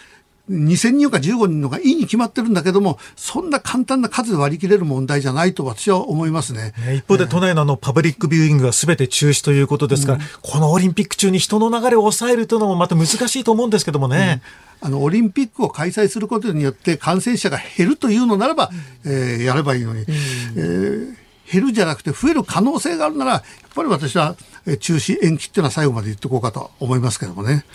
[0.51, 6.75] 2000人か15人のがいいに決まってるんだけども、そんな簡単な数で割り切れる問題じゃないと私は思いますね。
[6.97, 14.43] 一方で都内のあのパブリックビューイングは全て中止ということですから、うん、このオリンピック中に人の流れを抑えるというのもまた難しいと思うんですけどもね。
[14.45, 18.71] うんあの、オリンピックを開催することによって感染者が減るというのならば、
[19.05, 21.17] うん、えー、やればいいのに、うん、えー、
[21.53, 23.43] 減るじゃなくて増える可能性があるなら、やっ
[23.75, 24.37] ぱり私は
[24.81, 27.67] 中止延期っていうのは最後まで言っておこうかと思いますけどもね。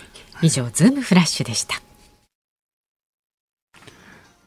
[0.42, 1.80] 以上、ズームフラッシュでした。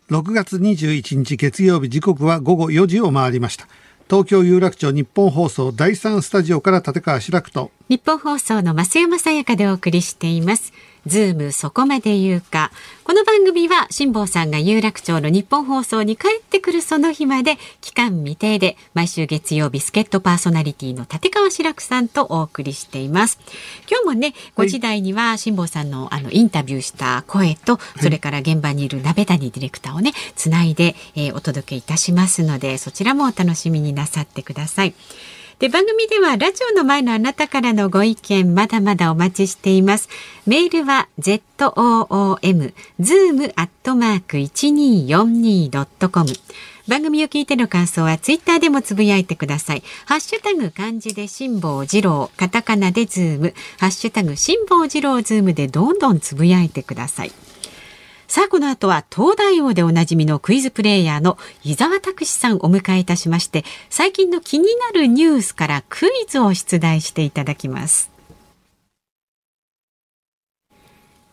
[0.09, 3.67] 6月21日月曜日時刻は午後4時を回りました。
[4.09, 10.73] 東京有楽町ニッポン放送第三スタジオから立川志らくとニッポン放送の増山さやかでお送りしています。
[11.09, 12.71] ズームそこまで言うか。
[13.03, 23.39] この番組は辛坊さんが有楽町のニッポン放送に帰ってくるその日まで期間未定で毎週月曜日助っ人パーソナリティの立川志らくさんとお送りしています。
[23.89, 34.93] 今日もね、5時台には辛坊さんのあのインタビューした声と、それから現場にいる鍋谷ディレクターをね、つないで、えー、お届けいたしますので、そちらもお楽しみになさってください。
[35.59, 40.07] で番組ではラジオの前のあなたからのご意見まだまだお待ちしています
[40.47, 46.27] メールは z o o m zoom アットマーク一二四二ドットコム
[46.87, 49.83] 番組を聞いての感想はツイッターでもつぶやいてください。
[50.07, 57.31] ハッシュタグ漢字で辛坊治郎、カタカナでズーム、ハッシュタグ辛坊治郎ズームでどんどんつぶやいてください。
[58.29, 68.11] さあこの後は東大王でおなじみのクイズプレイヤーの伊沢拓司さんをお迎えいたしまして最近の気になるニュースからクイズを出題していただきます。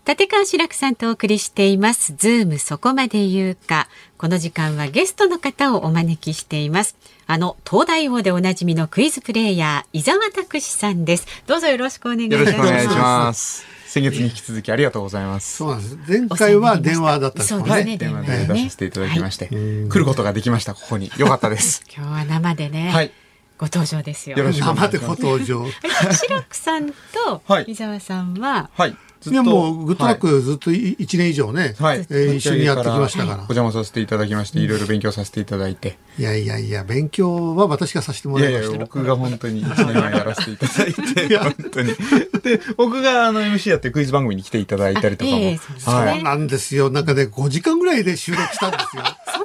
[0.06, 2.14] 立川志らくさんとお送りしています。
[2.16, 3.88] ズームそこまで言うか。
[4.16, 6.96] この時間はゲストの方をお招きしています。
[7.26, 11.26] あの東大王でおなじみのクイズプレイヤー伊沢拓司さんです。
[11.46, 13.75] どうぞよろしくお願いいたします。
[13.96, 15.56] 先月に引き続きありがとうございます。
[15.56, 15.98] そうなんです。
[16.06, 17.84] 前回は電話だったんですね。
[17.84, 20.74] ね電話で出させていただきまして、はい、来ることができました。
[20.74, 21.82] ここによかったです。
[21.96, 22.90] 今日は生でね。
[22.90, 23.12] はい。
[23.56, 24.36] ご登場ですよ。
[24.36, 25.64] よろしく生でご登場。
[26.12, 28.96] 白くさんと伊沢さんは、はい。
[29.30, 31.98] いやもうグッドラックずっとい1年以上ね、はい。
[31.98, 35.98] えー一緒にやってきましたからお邪魔させていただきまして、いろいろ勉強させていただいて。
[36.18, 41.94] いやいやいや勉強は私がさせてもいやいや、らいましたよ僕が本当に1年前やらせていただいて、 本当に。
[42.42, 45.58] で、僕があの MC やってクイズ番組に来ていただいたりとかも。
[45.78, 45.90] そ。
[45.90, 46.90] うなんですよ。
[46.90, 49.02] なんかね、5時間ぐらいで収録したんですよ。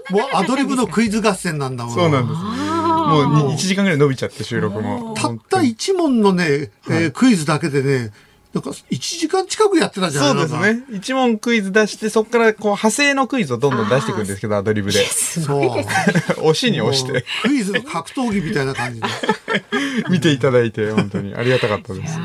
[0.10, 1.96] もうアドリブのクイズ合戦なんだもん。
[1.96, 2.82] そうなんです。
[3.12, 5.14] もう1時間ぐらい伸びちゃって収録も。
[5.16, 8.12] たった1問のね、えークイズだけでね、
[8.54, 10.98] なんか1時間近くやってたじゃないそうですね。
[10.98, 15.06] 一問クイズ出して、そこからこう派生のクイズをどんどん出していくんですけど、アドリブで。
[15.06, 15.70] そう。
[16.44, 19.08] 押しに押して、 クイズの格闘技みたいな感じで。
[20.12, 22.18] 見ていただいて、本当にありがたかったです。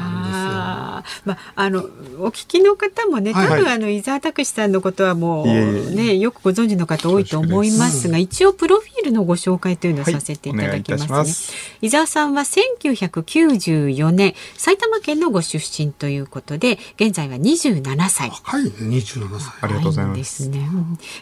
[1.24, 1.80] まあ、あの
[2.18, 11.12] お聞きの方もね多はい分、あの伊沢拓司さんのことはもうねよくご存知の方多いと思いますが、一応プロフィールのご紹介というのをさせていただきますね。
[11.12, 18.30] はいす伊沢さんは1994年埼玉県のご出身ということで現在は27歳。
[18.30, 19.52] 若いね、27歳。
[19.60, 20.16] ありがとうございはま。
[20.16, 20.68] ですすね。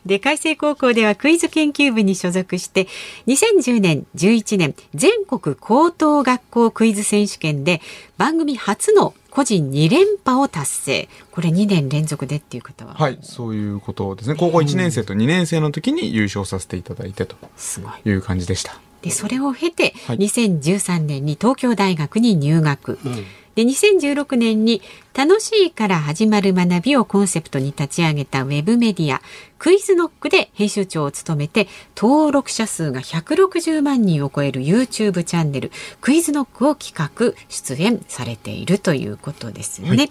[0.07, 2.89] う海星高校ではクイズ研究部に所属して、
[3.27, 7.81] 2010年、11年、全国高等学校クイズ選手権で
[8.17, 11.09] 番組初の個人2連覇を達成。
[11.33, 12.95] これ2年連続でっていう方は。
[12.95, 14.37] はい、そういうことですね。
[14.37, 17.93] 高校1年生と2年生の時に優勝させていただいてとすごい。
[18.05, 18.79] いう感じでした。
[19.03, 23.01] で、それを経て、はい2013年に東京大学に入学。
[23.55, 24.83] で、2016年に
[25.15, 29.23] 楽しいから始まる学びをコンセプトに立ち上げたウェブメディア、
[29.59, 40.11] クイズノックで編集長を務めて、登録者数が160万人を超える YouTube チャンネル、クイズノックを企画、出演されているということですよね。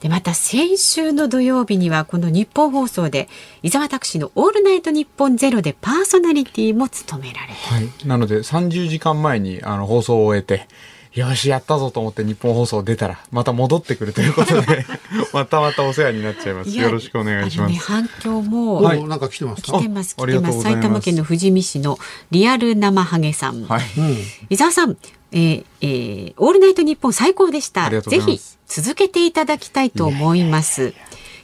[0.00, 3.28] でまた先週の土曜日にはこの日本放送で
[3.62, 7.88] 伊沢拓司の「オールナイトニッポンゼロでパーソナリティも務められたはい。
[8.04, 10.68] なので、30時間前にあの放送を終えて、
[11.16, 14.84] よし、やったぞと思って日本放送出たら、また戻ってくるということで、
[15.32, 16.70] またまたお世話になっちゃいます。
[16.70, 17.72] いやよろしくお願いします。
[17.72, 19.78] ね反響も、はいおなんか来てますか？
[19.78, 21.98] 来てますあありが来てますとうございます埼玉県の富士見市の
[22.30, 23.82] リアル生ハゲさん、はい。
[23.96, 24.16] うん。
[24.50, 24.96] 伊沢さん、
[25.32, 30.92] えーえーオールナイトニッポン最高でしたありがとうぜひございます続けていただきたいと思います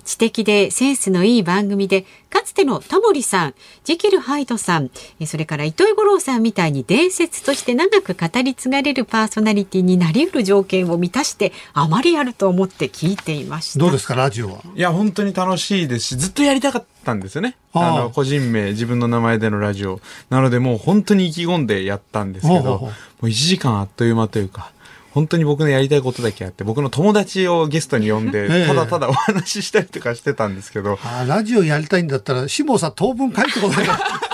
[0.04, 14.60] 知的でセンスのいい番組でかつてのタモリさんジキルハイドさんえーそれから糸井五郎さんみたいに伝説として長く語り継がれるパーソナリティになりうる条件を満たしてあまりあると思って聞いていましたどうですか、ラジオは？
[14.74, 17.56] いや、本当に楽しいですし、ずっとやりたかったんですよね。
[17.72, 20.00] あの、個人名、自分の名前でのラジオ。
[20.30, 24.72] なので、もう本当に意気込んでやったんですけど、もう1時間あっという間というか、
[25.12, 28.66] 本当に僕のやりたいことだけやって、僕の友達をゲストに呼んで、ええ。
[28.66, 34.32] ただただお話ししたりとかしてたんですけど、あラジオやりたいんだったら、志望さん当分帰ってこな いから。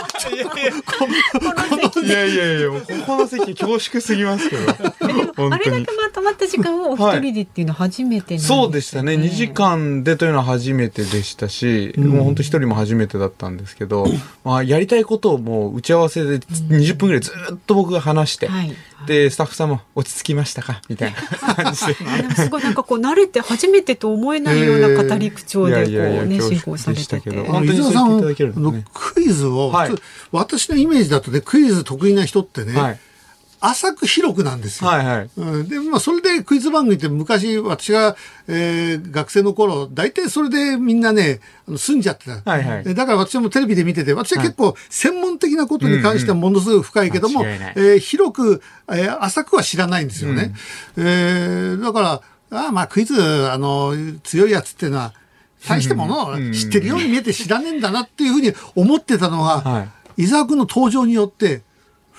[2.03, 4.93] いやいやいや、もうここの席恐縮すぎますけど、本
[5.37, 5.97] 当にあれだけ。
[5.97, 8.63] まとまった時間をお一人でっていうのは初めてなんですよね。
[8.65, 9.15] そうでしたね。
[9.15, 14.07] 2時間でというのは初めてでしたし、もう本当一人も初めてだったんですけど、
[14.45, 18.75] まあ、やりたいことをもう打ち合わせで20分ぐらいずっと僕が話して、はい
[19.07, 20.83] で、スタッフさんも落ち着きましたか？
[20.89, 21.95] みたいな感じで。
[22.35, 25.91] すごいなんかこう慣れて初めてと思えないような語り口調でこ
[26.23, 27.31] うねや進行されてて。
[27.31, 29.95] 本当に伊沢さん、そう言っていただけるあんですねのクイズを、はい。
[30.33, 32.99] 私のイメージだとね、クイズ得意な人ってね、はい。
[33.61, 34.91] 浅く広くなんですよ。
[34.91, 35.31] はいはい。
[35.37, 38.17] うん、で、まあ、それでクイズ番組って昔、私が、
[38.47, 42.51] えー学生の頃、大体それでみんなね、あの住んじゃってた。
[42.51, 50.55] はいはいでだから私もテレビで見てて、私は結構専門的なことに関してはものすごく深いけども、間違いないえー広く、えー浅くは知らないんですよね。
[50.97, 53.15] えーだから、ああまあクイズ、
[53.51, 55.15] あの、強いやつっていうのは、
[55.67, 59.89] 大したものを知ってるように見えて知らねえんだなっていうふうに思ってたのが、はい
[60.21, 61.63] 伊沢君の登場によって、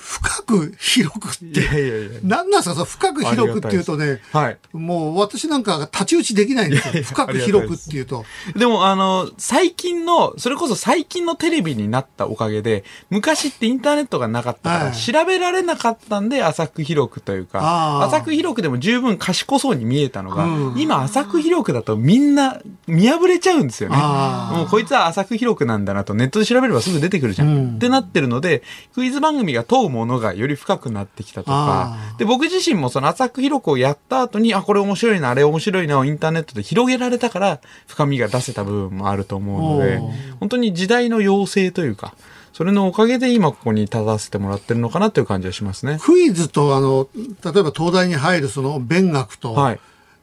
[0.09, 2.19] 深く広くって、いやいやいや。
[2.23, 4.57] なんなんですか、その深く広くっていうとね、はい。
[4.73, 7.03] もう私なんかが太刀打ちできないんですよ。
[7.03, 8.25] 深く広くっていうと。
[8.55, 23.97] でも、あの、最近の、それこそ最近のテレビになったおかげで、昔ってインターネットがなかったから、はい調べられなかったんで、浅く広くというか、浅く広くでも十分賢そうに見えたのが、うん今浅く広くだとみんな見破れちゃうんですよね。
[23.97, 27.47] もうこいつは浅く広くなんだなと、ネットで調べればすぐ出てくるじゃん。
[27.47, 39.99] うんってなってるので、クイズ番組が問うものがより深くなってきたとかで、僕自身もその浅く広くをやった後に、あ、これ面白いな、あれ面白いなをインターネットで広げられたから、深みが出せた部分もあると思うので
[40.39, 42.13] 本当に時代の要請というか、
[42.53, 45.97] それのおかげで今ここに立たせてもらってるのかなという感じはしますね。
[46.01, 49.79] クイズと、あの、例えば東大に入るその勉学と、はい。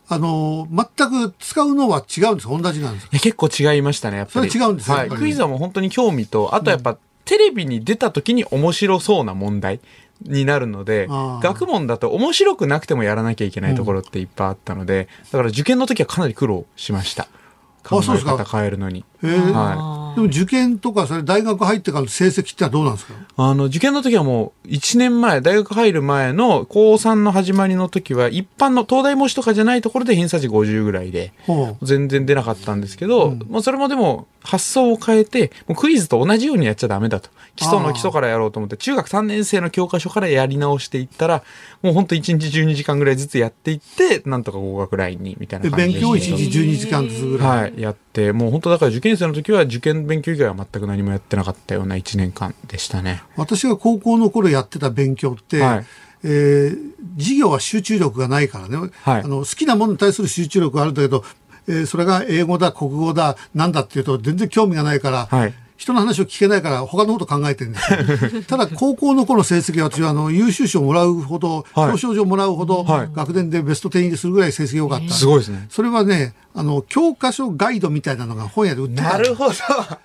[0.08, 2.56] あの、全く使うのは違うんですか？
[2.56, 4.50] 同じなんです結構違いましたね、やっぱり。
[4.50, 5.08] それ違うんですよはい。
[5.08, 9.80] クイズはもう本当に興味と、あとやっぱ、テレビに出た時に面白そうな問題。
[10.22, 17.28] になるので学問だと面白くなくてもやらなきゃいけないところっていっぱいあったので、だから受験の時はかなり苦労しました。
[17.82, 23.14] 考え方変えるのにはでも受験とかそれ大学入ってからの成績ってのはどうなんですか？
[23.37, 31.33] あの受験の時はもう1年前大学入る前の高3の始まりの時は一般の東大模試とかじゃないところで偏差値50ぐらいで
[31.83, 37.31] 全然出なかったんですけど、まあそれもでも発想を変えてもうクイズと同じようにやっちゃダメだと。
[37.57, 41.42] 基礎の基礎からやろうと思って中学3年生の教科書からやり直していったら
[41.81, 53.22] もうほんと1日12時間ぐらいずつやっていってなんとか合格ラインにみたいでな感じ勉強を1日12時間ずつぐらい、はいやってもう本当だから受験生の時は受験勉強以外は全く何もやってなかったような1年間でしたね。
[53.37, 55.87] 私が高校の頃やってた勉強って、はい。
[56.24, 59.22] えー授業は集中力がないからね、はい。
[59.22, 61.24] あの好きなものに対する集中力はあるんだけど、
[61.68, 67.92] えーそれが英語だ国語だなんだっていうと全然興味がないから、はい人の話を聞けないから他のこと考えてるんです
[68.36, 68.42] よ。
[68.48, 71.84] ただ高校の頃の成績は私はあの優秀賞をもらうほど、はい。
[71.86, 73.10] 表彰状をもらうほど、はい。
[73.14, 75.66] 学年でベスト10入りするぐらい成績良かった、すごいですね。
[75.70, 79.02] それはねあの教科書ガイドみたいなのが本屋で売って。
[79.02, 79.54] たのほど。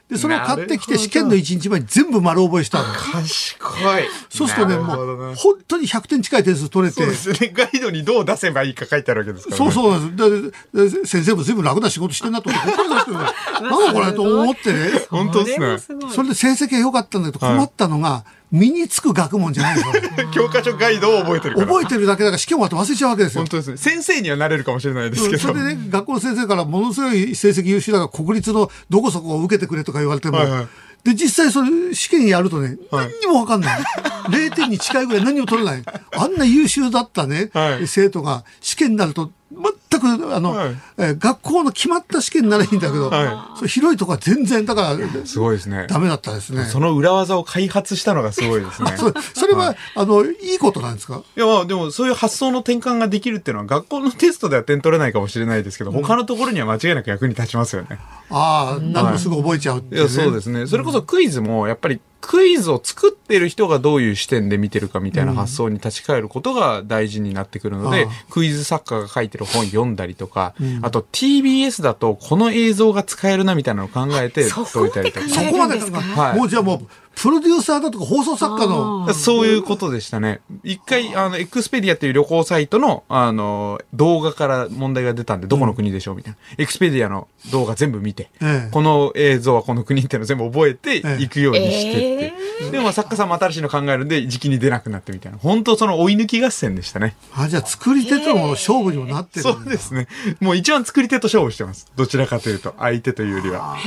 [0.09, 2.93] でそれを買ってきて試験の1日前に全部丸覚えしたの。
[2.93, 3.65] 賢
[3.97, 4.03] い。
[4.29, 7.53] そうするとね、もう、本当に100点近い点数取れて、そうですね。
[7.55, 9.73] ガイドにどう出せばいいか書いてあるわけですから、そうね。
[9.73, 10.51] そうなんで
[10.83, 10.89] す。
[10.91, 15.05] でで先生も随分楽な仕事してんなと思って、 なんだこれと思ってね。
[15.09, 15.77] 本当ですね。
[15.79, 19.83] それで成績が良かったんだけど、困ったのが、身につく学問じゃないの。
[20.31, 21.67] 教科書ガイドを覚えてるから。
[21.67, 23.47] 覚えてるだけだから試験終わって忘れちゃうわけですよ本。
[23.47, 23.77] 当ですね。
[23.77, 25.39] 先生にはなれるかもしれないですけど。
[25.39, 30.67] それでね、学校の先生からものすごい成績優秀だから国立のどこそこを受けてくれとか言われても、はいはい
[31.03, 33.81] で、実際それ試験やるとね、はい何にもわかんない。
[34.29, 35.83] 0点に近いぐらい何にも取れない。
[36.15, 45.87] あんな優秀だったね、はい生徒が試験になると全く、あの、はいえー学校の決まった試験にならいいんだけど、はそれ広いとこは全然、だから、すごいですね。
[45.89, 46.65] ダメだったですね。
[46.65, 48.93] その裏技を開発したのがすごいですね。
[48.97, 51.21] そそれは、あの、いいことなんですか？
[51.35, 57.99] いや、まあでもそういう発想の転換ができるっていうのは学校のテストでは点取れないかもしれないですけど、他のところには間違いなく役に立ちますよね。
[58.29, 60.67] ああ、何でもすぐ覚えちゃうっていう、いや、そうですね。
[60.67, 68.11] それこそクイズも、やっぱりクイズを作ってる人がどういう視点で見てるかみたいな発想に立ち返ることが大事になってくるので、ああ。
[68.29, 70.53] クイズ作家が書いてる本読んだりとか、
[70.83, 75.27] あと TBS だとこの映像が使えるなみたいなのを考えてそこ解いたりとか。
[75.27, 76.37] そこまで考えはい。
[76.37, 80.41] もうじゃあもう、プロデューサーだとか放送作家の、そういうことでしたね。
[80.63, 86.37] 一回、あの、エクスペディアっていう旅行サイトの、あの、動画から問題が出たんで、どこの国でしょうみたいな。
[86.57, 92.27] エクスペディアの動画全部見て、ええこの映像はこの国っていうのを全部覚えてええ行くようにして
[92.59, 92.71] って。
[92.71, 95.37] でも作家さんも新しいの考えるんで、時期に出なくなってみたいな。
[95.37, 97.15] 本当その追い抜き合戦でしたね。
[97.33, 100.07] あ、じゃあ作り手との勝負にもなってるんだそうですね。
[100.39, 101.87] もう一番作り手と勝負してます。
[101.95, 103.77] どちらかというと、相手というよりは。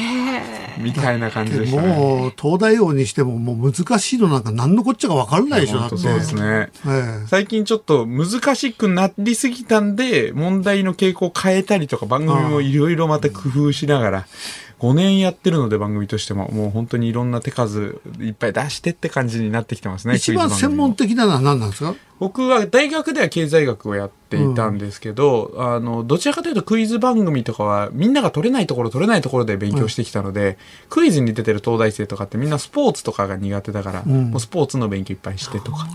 [0.78, 1.88] みたいな感じでしたね。
[1.88, 5.96] もう、東大王にしても、もう難しいのなんか何のこっちゃか分からないでしょ、だって。
[5.96, 6.68] そうですね。
[6.85, 14.27] ええ最近ちょっと難しくなりすぎたんで、問題の傾向を変えたりとか、番組もいろいろまた工夫しながら、
[14.80, 20.16] 5年やってるので番組としても、もう本当にいろんな手数いっぱい出してって感じになってきてますね。
[20.16, 21.94] 一番専門的なのは何なんですか？
[22.20, 30.56] 僕は大学では経済学をやっていたんですけど、あの、どちらかというとクイズ番組とかはみんなが取れないところ取れないところで勉強してきたので、
[30.88, 34.30] クイズに出てる東大生とかってみんなスポーツとかが苦手だから、ん。
[34.30, 35.88] もうスポーツの勉強いっぱいしてとか、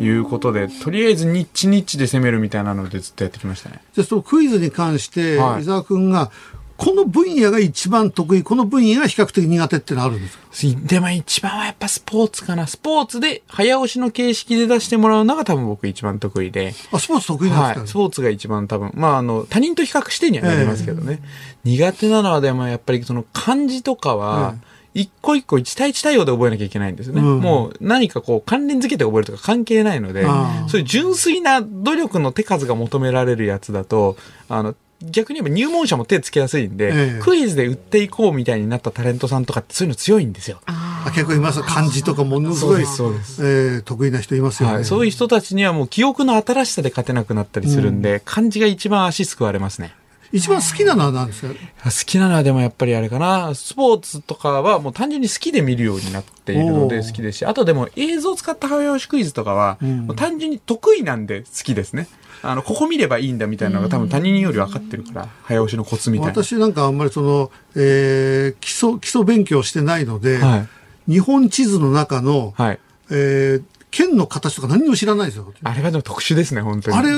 [0.00, 3.80] いうことで、とりあえずニッチニッチで攻めるみたいなのでずっとやってきましたね。
[3.94, 5.62] じゃあそのクイズに関して、はい。
[5.62, 6.30] 伊沢君が、
[6.76, 10.36] この分野が一番得意、この分野が比較的苦手ってのはあるんです
[10.74, 10.80] か？
[10.86, 12.66] でも一番はやっぱスポーツかな。
[12.66, 16.74] スポーツで早押しの形式で出してもらうのが多分僕一番得意で。
[16.92, 17.74] あ、スポーツ得意なんはい。
[17.74, 21.20] ですか、スポーツが一番多分、まあ、あの、他人と比較してにはなりますけどね。
[21.62, 24.56] 苦手なのはでもやっぱりその漢字とかは、
[24.94, 27.20] 一個一個一対一対応で覚えなきゃいけないんですよね。
[27.20, 30.24] うんもう何かこう関連付けて覚えるとか関係ないので
[30.68, 34.16] そういう純粋な努力の手数が求められるやつだと、
[34.48, 40.60] あの、逆に言えば入門者も手つけやすいんで、ええクイズで売っていこうみたいになったタレントさんとかってそういうの強いんですよ。
[40.66, 41.62] あ結構います。
[41.62, 44.74] 漢字とかものすごい、そうですえー得意な人いますよね。
[44.76, 49.94] はい、そういう人たちにはもう記憶の新しさで勝てなくなったりするんで、漢字が一番足すくわれますね。
[50.32, 51.54] 一番好きなのは何ですか？
[51.84, 62.08] 好きなのはでもやっぱりあれかな、スポーツとかはもう単純に好きで見るようになっているので好きですし、あとでも映像を使った早押しクイズとかは、んもう単純に得意なんで好きですね。
[62.44, 66.32] あの、ここ見ればいいんだみたいなのが多分他人より分かってるから、早押しのコツみたいな。
[66.44, 70.66] 私なんかあんまりその、えー基礎、基礎勉強してないので、は
[71.08, 71.12] い。
[71.12, 72.80] 日本地図の中の、はい。
[73.10, 75.54] えー県の形とか何も知らないですよ。
[75.62, 76.96] あれはでも特殊ですね、本当に。
[76.96, 77.12] あれ、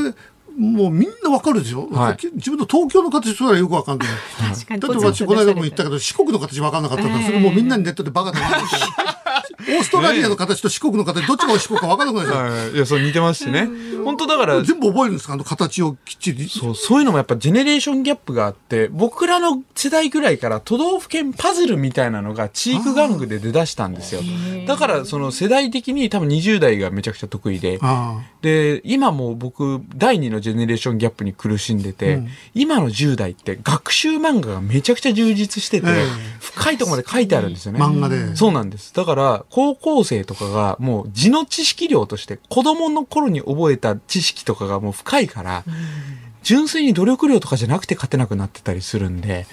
[0.59, 4.09] もうみんなわかるでしょ、はい自分の東京の形すらよくわかんない。
[4.51, 8.67] 確かにだって私この間も言ったけど、四国の形わかんなかったから、それもうみんなにネットでバカだなって。
[9.59, 12.53] ーストラリアの形と四国の形、どっちが四国か分からなくなるじゃん。
[12.53, 13.69] はいいや、そう似てますしね。
[14.05, 15.35] 本当だから、全部覚えるんですか？
[15.35, 16.49] あの形をきっちり。
[16.49, 24.21] そう、そういうのもやっぱジェネレーションギャップがあって、僕らの世代ぐらいから都道府県パズルみたいなのがチーク玩具で出だしたんですよ。
[24.67, 32.23] だからその世代的に多分20代がめちゃくちゃ得意で、あで、今も僕、第二のジェネレーションギャップに苦しんでて、
[32.55, 37.81] 今の10代って学習漫画がめちゃくちゃ充実してて、ええ深いところまで書いてあるんですよね。
[37.81, 38.95] 漫画でそうなんです。
[38.95, 45.65] だから、高校生とかがもう字の知識量として、子供の頃に覚えた知識とかがもう深いから、
[46.43, 49.47] 純粋に努力量とかじゃなくて勝てなくなってたりするんで、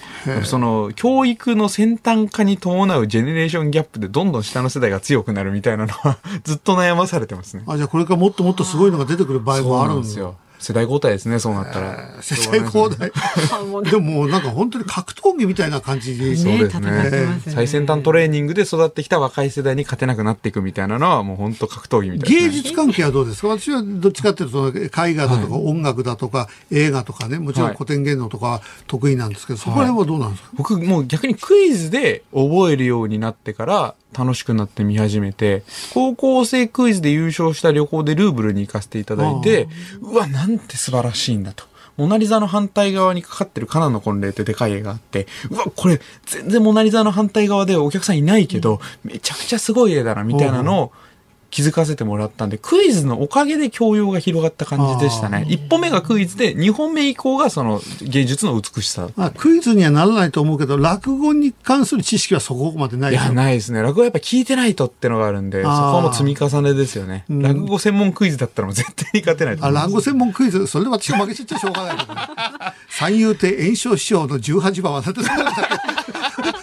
[0.43, 7.63] その教育の先端化に伴うジェネレーションギャップでどんどん下の世代が強くなるみたいなのはずっと悩まされてますね。
[7.65, 7.73] あ。
[7.73, 10.35] あ、じゃあこれからもっともっとすごいのが出てくる場合もあるんですよ。
[10.63, 12.09] 世代交代ですね、そうなったら。
[12.21, 13.11] 世代交代。
[13.89, 16.35] でももうなんか本当に格闘技みたいな感じで。
[16.35, 17.41] そうですね。
[17.49, 23.49] 最先端トレーニングで育ってきた若い世代に勝てなくなっていくみたいなのはもう本当格闘技みたいな、芸術関係はどうですか？
[23.49, 30.49] 私はどっちかっていうとその絵画だとか音楽だとか映画とかねもちろん古典芸能とかは得意なんですけどそこら辺はどうなんですか？
[30.55, 35.63] 僕もう逆にクイズで覚えるようになってから楽しくなって見始めて、
[35.95, 39.67] 高校生クイズで優勝した旅行でルーブルに行かせていただいて、
[40.01, 41.65] うわ、なんて素晴らしいんだと。
[41.95, 50.91] モナリザの反対側にかかってるカナの婚礼ってでかい絵があって、うわ、これ全然モナリザの反対側でお客さんいないけど、めちゃくちゃすごい絵だな、みたいなのを
[51.53, 55.45] 気づかせてもらったんで、クイズのおかげで教養が広がった感じでしたね。
[55.47, 59.09] 一歩目がクイズで、二本目以降がその芸術の美しさ。
[59.15, 63.83] まあ、クイズにはならないと思うけど落語に関する知識はそこまでないいや、ないですね。
[63.83, 67.25] 落語はやっぱ聞いてないとってのがあるんで、そこはもう積み重ねですよね。
[67.29, 72.03] ん落語専門クイズだったらもう絶対に勝てないとあ落語専門クイズそれで私が負けちゃっちゃしょうがないね
[72.89, 75.51] 三遊亭炎章師匠の18番はだってそうだ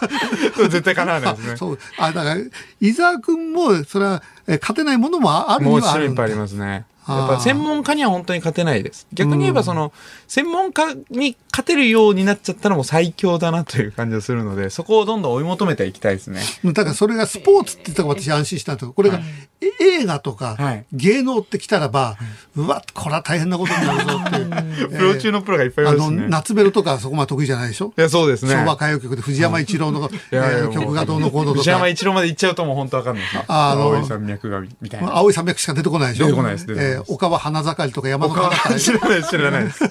[0.69, 1.57] 絶対叶わないですね。
[1.57, 2.37] そうあだから
[2.81, 6.85] 伊沢君もそれはえ勝てないものもあるにもはあるんだちろんいっぱいありますね。
[7.19, 9.07] やっぱ専門家には本当に勝てないです。
[9.13, 9.93] 逆に言えばその、
[10.29, 16.41] 専門家に勝てるようになっちゃったらもう最強だなという感じがするので、そこをどんどん追い求めていきたいですね。
[16.65, 19.21] だからそれがスポーツって言ったから私安心したんですけどこれが、
[19.61, 22.17] え映画とかはい芸能ってきたらば、
[22.57, 26.27] うわこれは大変なことになるぞっていう プロ中のプロがいっぱいいあのますね。
[26.29, 27.93] 夏メロとかそこまで得意じゃないでしょ？
[27.97, 28.55] いや、そうですね。
[28.55, 33.45] 昭和歌謡曲で藤山一郎の、えー曲がどうのこうのと藤山か一郎まで行っちゃうともう本当わかんないですね。
[33.49, 35.17] あの青い山脈がみたいな。
[35.17, 36.27] 青い山脈しか出てこないでしょ？
[36.27, 39.85] 出てこないです出てこないですえー岡は花盛りとか山の他川は知らない、知らないです。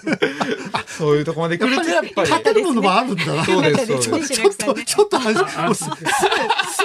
[0.99, 2.29] そういうとこまで来るとやっぱり。
[2.29, 3.45] 勝てるものもあるんだな。
[3.45, 4.33] そうです、そうです。
[4.33, 6.03] ちょっと、ちょっと話、もうす、すべ、す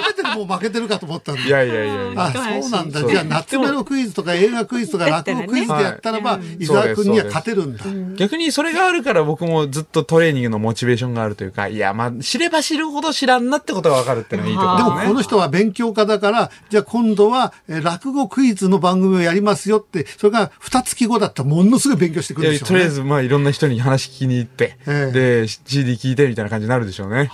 [0.07, 1.41] べてでもう負けてるかと思ったんで。
[1.41, 2.25] いやいやいやいや。
[2.25, 3.03] あ、そうなんだ。
[3.03, 7.83] じゃあ、夏メロクイズとか映画クイズとか落語クイズでやったらば、伊沢君には勝てるんだ。
[8.15, 15.07] 逆にそれがあるから僕もずっとトレーニングのモチベーションがあるというか、いや、まあ、知れば知るほど知らんなってことがわかるっていうのはいいところでですね。
[15.07, 22.79] もこの人は勉強家だから、じゃあ今度はえー落語クイズの番組をやりますよって、それが二月後だったらものすごい勉強してくいるでしょうね。
[22.79, 27.29] やとりあえず、まあ、いろんな人に話聞きに行って、えで、CD 聞いてみたいな感じになるでしょうね。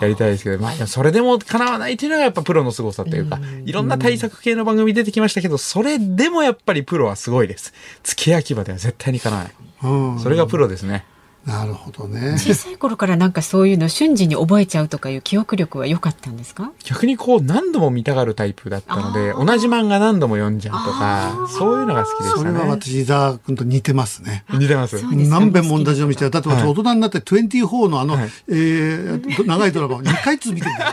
[0.00, 7.74] やりたいですけど、まあ、それでも叶わないっていうのがやっぱプロの凄さというか、いろんな対策系の番組出てきましたけど、それでもやっぱりプロはすごいです。
[8.02, 9.52] 付け焼き場では絶対に叶わない。
[9.82, 10.18] うん。
[10.20, 11.04] それがプロですね。
[11.46, 12.36] なるほどね。
[12.38, 16.70] 小さい頃からなんかそういうの瞬時に覚えちゃうとかいう記憶力は良かったんですか？
[16.84, 22.58] 逆にこう何度も見たがるタイプだったので、同じ漫画何度も読んじゃうとか、そういうのが好きでしそれたね。
[22.60, 24.44] は私、伊沢君と似てますね。
[24.50, 25.02] 似てます？
[25.02, 30.92] 何遍も同じの見てるだって私はい大人になって24のあの、はいえー長いドラマを2回ずつ見てるんだよ。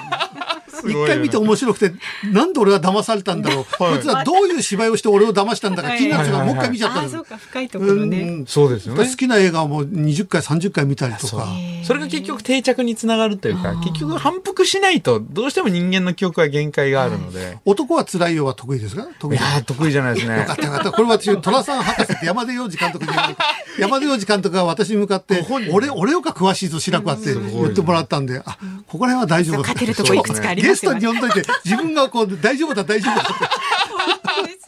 [0.92, 1.94] 一回見て面白くて、
[2.32, 3.66] なんで俺は騙されたんだろう。
[3.78, 8.46] こいつはどういう芝居をして俺を騙したんだか気になってからもう一回見ちゃったんですああそうか深いところね、うん。
[8.48, 9.06] そうですよね。
[9.08, 9.16] 好。
[9.16, 11.48] きな映画をもう20回、30回見たりとか。
[11.84, 17.58] それが結局定着につながるというか、結局反復しないと、どうしても人間の記憶は限界があるので。
[17.66, 19.08] 男は辛いよは得意ですか？
[19.20, 19.40] 得意い。
[19.40, 20.38] やー、得意じゃないですね。
[20.40, 20.54] よか。
[20.54, 20.92] ったよかった。
[20.92, 23.12] これ私、寅さん博士って山田洋次監督に
[23.80, 28.58] 山田洋次監督が私に向かって、俺、俺よか詳しいぞ、白くはって言ってもらったんで、あ、
[28.88, 29.56] ここら辺は大丈夫。
[29.58, 29.60] だ。
[29.62, 33.34] 勝てるとこいくつかありゲストに呼んどいて、自分がこう、大丈夫だ、大丈夫だって。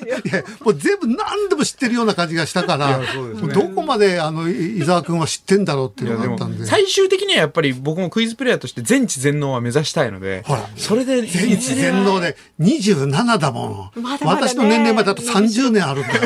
[0.06, 3.06] いや、もう全部何でも知ってるような感じがしたから、ね
[3.40, 6.66] もうどこまで、あの、い伊沢君は知ってんだろうっていうのがあったんで。
[6.66, 14.02] 最終的にはやっぱり僕もクイズプレイヤーとして全知全能は目指したいので、ほらそれで全知全能で27だもん。
[14.02, 16.22] まだまだね私の年齢まであと30年あるんだよ。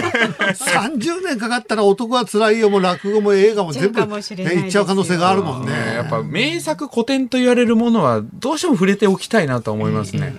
[0.53, 5.73] 30年かかったら男は辛いよも落語も映画も全部ねいっちゃう可能性があるもんね。
[5.73, 10.35] ねやっぱ名作古典と言われるものはどうしても触れておきたいなと思いますね。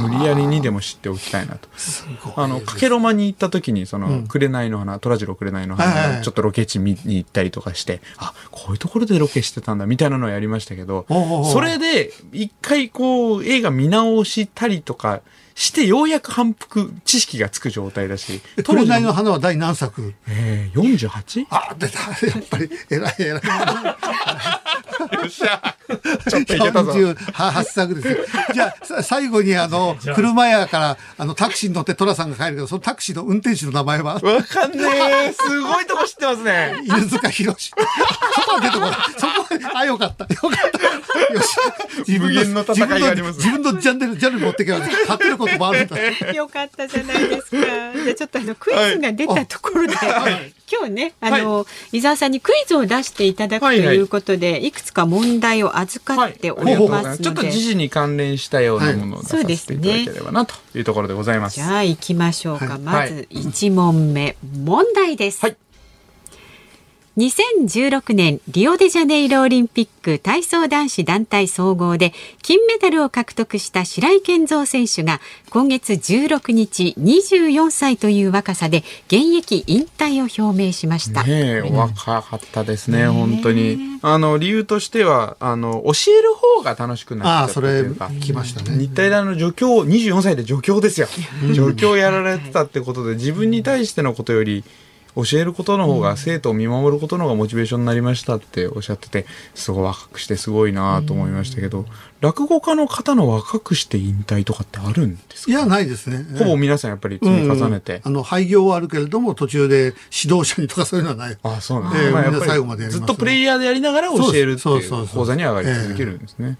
[0.00, 1.68] 無理やりにでも知っておきたいなと。
[2.36, 11.06] あの、かけろまに行った時に、その、紅の花、虎次郎紅の花のちょっとロケ地見に行ったりとかして、あ、こういうところでロケしてたんだ、みたいなのをやりましたけど
[11.52, 15.20] それで、一回こう、映画見直したりとか
[15.54, 20.14] してようやく反復知識がつく状態だし、紅の花は第何作？
[20.26, 21.46] えー、48?
[21.50, 22.00] あ、出た。
[22.00, 23.40] やっぱり、偉い偉い。
[25.00, 25.76] よっしゃ
[26.28, 26.92] ちょっといけたぞ。
[26.92, 28.16] 48作ですよ。
[28.52, 34.84] じゃあ、さ最後にあの、 車屋から、あの、タクシーに乗って寅さんが帰るけど、そのタクシーの運転手の名前は、わかんね
[35.28, 35.32] え。
[35.32, 36.76] すごいとこ知ってますね。
[36.84, 37.70] 犬塚博士。
[38.34, 38.90] そこは出てこない。
[39.18, 40.24] そこは、あ、よかった。
[40.24, 41.13] よかった。
[41.34, 41.56] よし。
[42.08, 44.78] 自無限の戦いがあります自分の自分のジャンル、ジャンル持ってけば、
[45.08, 46.32] 勝てることもあるんだ。
[46.32, 47.56] よかったじゃないですか。
[47.56, 49.94] じゃあちょっとあのクイズが出たところで、
[50.70, 53.96] 今日ねあの、伊沢さんにクイズを出していただくとはいはい。
[53.96, 56.88] いうことで、いくつか問題を預かっておりはい。
[56.88, 61.56] ますので、ちょっと時事に関連したようなものを出さはいせていただければなというところでございます。
[61.56, 62.66] じゃあ行きましょうか。
[62.66, 62.78] はい。
[62.80, 65.40] まず一問目、問題です。
[65.42, 65.56] はい
[67.16, 72.12] 2016年リオデジャネイロオリンピック体操男子団体総合で
[72.42, 81.22] 金メダルを獲得した白井健三選手が今月16日24歳という若さで現役引退を表明しました。
[81.22, 83.78] ねえ、お若かったですね、本当に。
[84.02, 88.76] あの、理由としては、あの、教える方が楽しくなっちゃったそれというか。、来ましたね。
[88.76, 91.06] 日体大の助教、24歳で助教ですよ。
[91.54, 94.64] 助教やられてたってことで、自分に対してのことより、
[95.16, 101.86] 教えることの方が、生徒を見守ることの方がモチベーションになりましたっておっしゃってて、すごい若くしてすごいなと思いましたけど、
[102.24, 105.52] 落語家の方の若くして引退とかってあるんですか？
[105.52, 106.24] いや、ないですね。
[106.38, 108.00] ほぼ皆さんやっぱり積み重ねて。
[108.02, 111.36] あの、廃業はあるけれども、途中で指導者にとかそういうのはない。
[111.42, 116.46] あそうなんですええまあやっぱりみんな最後までやりますねずっとプレイヤーでやりながら教えるっていう講座に上がり続けるんですね。
[116.46, 116.56] やっ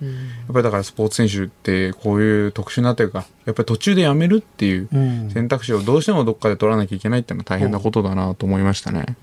[0.53, 9.17] ぱりだからスポーツ選手ってこういう特殊なというか、やっぱり途中でやめるっていううん選択肢をどうしてもどっかで取らなきゃいけないっていうのは大変なことだなと思いましたね。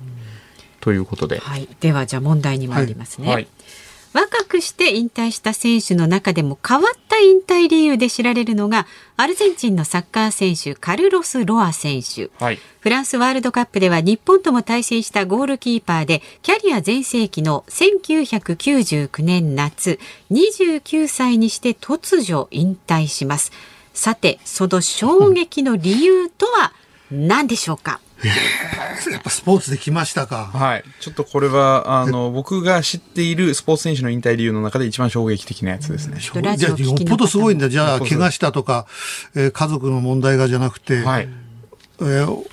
[0.80, 1.38] ということで。
[1.38, 3.32] はい、ではじゃあ問題に参りますね。
[3.32, 3.48] はい。
[4.14, 8.86] 若くして引退した選手の中でも変わった引退理由で知られるのが
[9.16, 12.30] アルゼンチンのサッカー選手カルロス・ロア選手。
[12.44, 12.60] はい。
[12.82, 20.00] フランスワールドカップでは日本とも対戦したゴールキーパーでキャリア全盛期の1999年夏
[20.32, 23.52] 29歳にして突如引退します。
[23.94, 26.74] さてその衝撃の理由とは
[27.12, 30.52] 何でしょうか、やっぱスポーツで来ましたか。
[30.54, 30.84] はい。
[31.00, 36.20] ちょっとこれは、あの、僕が知っているスポーツ選手の引退理由の中で一番衝撃的なやつですね。
[36.34, 37.70] とラジじゃあ、よっぽどすごいんだ。
[37.70, 38.86] じゃあ、怪我したとか、
[39.36, 41.30] えー家族の問題がじゃなくて、はい。
[42.02, 42.46] えー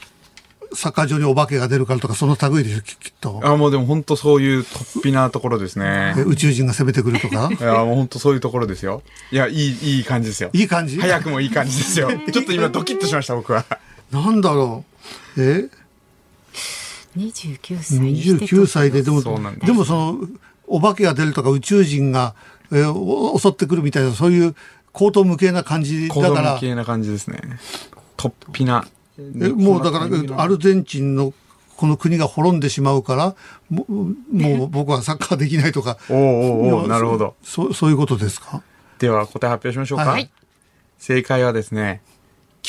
[0.74, 3.40] サッカー場にお化けが出るからとか、その類でしょ、ききっと。
[3.42, 6.20] あ、もうでも本当そういう突飛なところですねえ。
[6.20, 7.48] ー宇宙人が攻めてくるとか？
[7.58, 9.02] いや、もう本当そういうところですよ。
[9.32, 10.50] いや、いい、いい感じですよ。
[10.52, 11.00] いい感じ？
[11.00, 12.10] 早くもいい感じですよ。
[12.30, 13.64] ちょっと今ドキッとしました、僕は。
[14.12, 14.87] なんだろう。
[15.42, 15.68] え
[17.16, 20.18] ？29歳にして29歳で、でも、でもその、
[20.66, 22.34] お化けが出るとか宇宙人が、
[22.70, 24.54] えーお襲ってくるみたいな、そういう
[24.92, 27.40] 高等無形な感じだから、系な感じですね。
[28.16, 28.86] 突飛な。
[29.18, 31.32] えもうだから、アルゼンチンの
[31.76, 33.34] この国が滅んでしまうから、
[33.70, 33.86] も
[34.32, 35.96] もう僕はサッカーできないとか。
[36.10, 37.34] おうおうおうなるほど。
[37.42, 38.62] そそういうことですか？
[38.98, 40.04] では答え発表しましょうか。
[40.06, 40.30] はい
[40.98, 42.02] 正解はですね、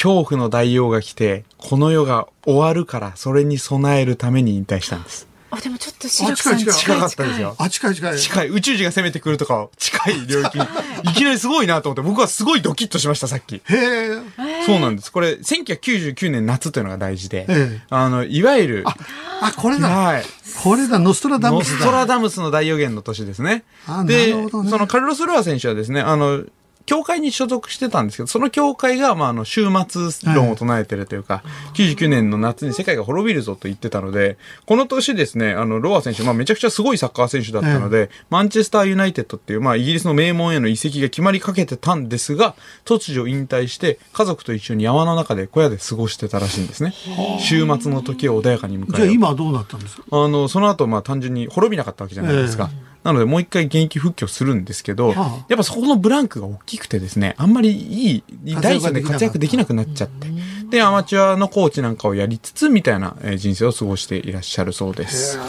[0.02, 5.28] 恐怖の大王が来て、この世が終わるから、それに備えるために引退したんです。
[5.52, 7.56] あでもちょっと白木さんあ近い近かったですよ。
[7.58, 8.18] あ、近い近い。
[8.18, 8.48] 近い。
[8.48, 10.64] 宇宙人が攻めてくるとか、近い領域に。
[11.04, 13.56] いきなりすごいなと思って、僕はすごいドキッとしました、さっき。
[13.56, 14.22] へえ。
[14.66, 15.12] そうなんです。
[15.12, 18.96] これ、1999年夏というのが大事で、ええあの、いわゆる、あ、
[19.42, 19.90] あ、これだ。
[19.90, 20.24] はい。
[20.64, 21.80] これだ、ノストラダノムスだ。
[21.80, 23.66] ストラダムスの大予言の年ですね。
[23.86, 26.44] あで、なるほどねそのカルロス・ロア選手はですね、あの、
[26.90, 31.44] 教会に所属してたんですけど、その教会が、まあ、あの、終末論を唱えてるというか、
[31.76, 46.94] 99年の夏に世界が滅びるぞと言ってたので、この年ですね、あの、ロア選手、まあ、めちゃくちゃすごいサッカー選手だったので、マンチェスターユナイテッドっていう、まあ、イギリスの名門への移籍が決まりかけてたんですが、突如引退して、家族と一緒に山の中で小屋で過ごしてたらしいんですね。
[47.48, 50.04] 終末の時を穏やかに迎えじゃあ今はどうなったんですか？
[50.12, 52.70] あの、その後、まあ単純に滅びなかったわけじゃないですか。
[53.04, 58.24] なので、もう一回現役復帰をするんですけど、はあやっぱそこのブランクが大きくてですね、あんまりいい、
[58.62, 60.28] 第一線で活躍できなくなっちゃって。
[60.70, 65.40] で、アマチュアのコーチなんかをやりつつ、みたいなえー人生を過ごしていらっしゃるそうです。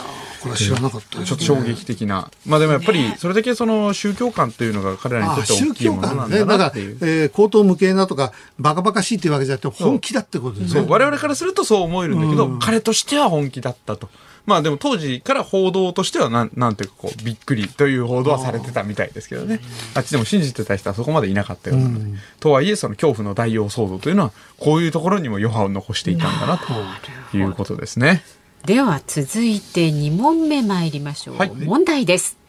[0.40, 2.30] これは知らなかったですちょっと衝撃的な。
[2.46, 6.14] まあでもやっぱり、それだけその宗教観というのが彼らにとって大きい教観ね。
[6.14, 6.98] ものなんだなっていう。
[7.02, 10.86] えー、高等無形なとか、バカバカしいっていうわけじゃなくて、本気だってことですね。
[10.88, 14.08] 我々からするとそう思えるんだけど、うん彼としては本気だったと。
[14.50, 19.60] まあでも当時から報道としてはなん、なんていうかこう、びっくりという報道はされてたみたいですけどね。
[19.94, 21.88] あっちでも信じてた人はそこまでいなかったような。
[21.88, 22.04] ので。
[22.04, 22.18] うん。
[22.40, 27.36] とはいえ、その恐怖の大王騒動というのは、こういうところにも余波を残していたんだな、と。
[27.36, 28.24] いうことですね。
[28.66, 31.50] では続いて2問目参りましょう、はい。
[31.50, 32.39] 問題です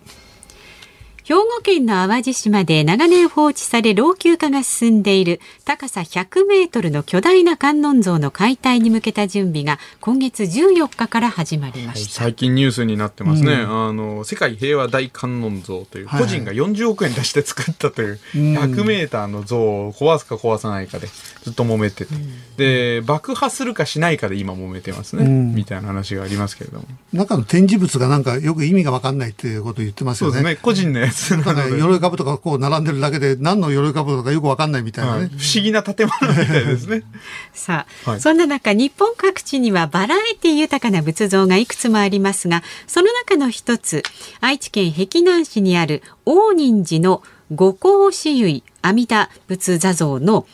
[1.24, 21.08] 兵庫県の淡路島で長年放置され老朽化が進んでいる高さ100メートルの巨大な観音像の解体に向けた準備が今月14日から始まりました、はい、最近ニュースになってますね、うん、あの世界平和大観音像という個人が40億円出して作ったという100メーターの像を壊すか壊さないかで
[21.44, 26.86] ずっと揉めてて、うん、で爆破するかしないかで今揉めてますね、うん、みたいな話がありますけれども。
[27.14, 30.34] 中の展示物がなんかよく意味が分かんないっていうことを言ってますよね。
[30.34, 30.60] そうですね。
[30.62, 37.04] 個人のやつなので鎧兜とかこう並んでるだけで何の鎧兜かよく分かんないみたいなね、はい、不思議な建物みたいですね。
[37.54, 44.04] さあ、はい、そんな中日本各地にはバラエティ豊かな仏像がいくつもありますがその中の一つ
[44.40, 50.46] 愛知県碧南市にある大仁寺の五光四唯阿弥陀仏座像の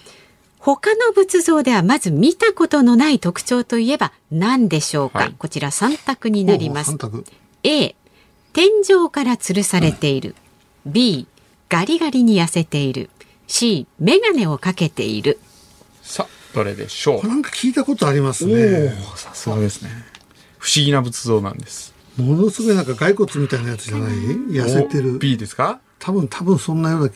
[0.59, 6.97] 他の仏像ではまず見たことのない特徴といえば何でしょうか、はい、こちら3択になります。
[7.63, 7.95] A
[8.53, 10.35] 天井から吊るされている、うん、
[10.87, 11.27] B
[11.69, 13.09] ガリガリに痩せている。
[13.47, 15.39] C メガネをかけている。
[16.01, 17.27] さあどれでしょう？
[17.27, 18.93] なんか聞いたことありますね。
[19.15, 19.89] さすがですね。
[20.57, 21.93] 不思議な仏像なんです。
[22.17, 24.11] ものすごいなんか骸骨みたいなやつじゃない？
[24.13, 25.19] 痩せてる。
[25.19, 25.79] B ですか？
[25.99, 27.09] 多分多分そんなような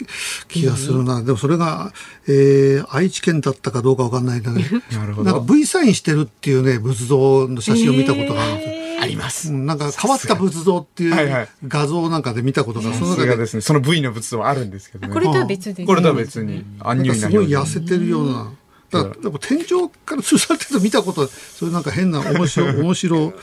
[0.48, 1.94] 気がするな、でもそれが、
[2.28, 4.78] えー、愛知県だったかどうかわかんないんだけど。
[4.98, 5.32] なるほど。
[5.32, 9.52] なんか V サインしてるっていうね仏像の写真を見たことがあるんですよ、あります。
[9.52, 15.14] なんか変わった仏像っていう画像なんかで見たことが、その中でですね、その V の仏像あるんですけどね。
[15.14, 18.52] これとは別で、これとは別に、アンニュイなすごい痩せてるような。
[18.92, 23.34] だから天井から吊るされてる見たこと、そういうなんか変な面白、 面白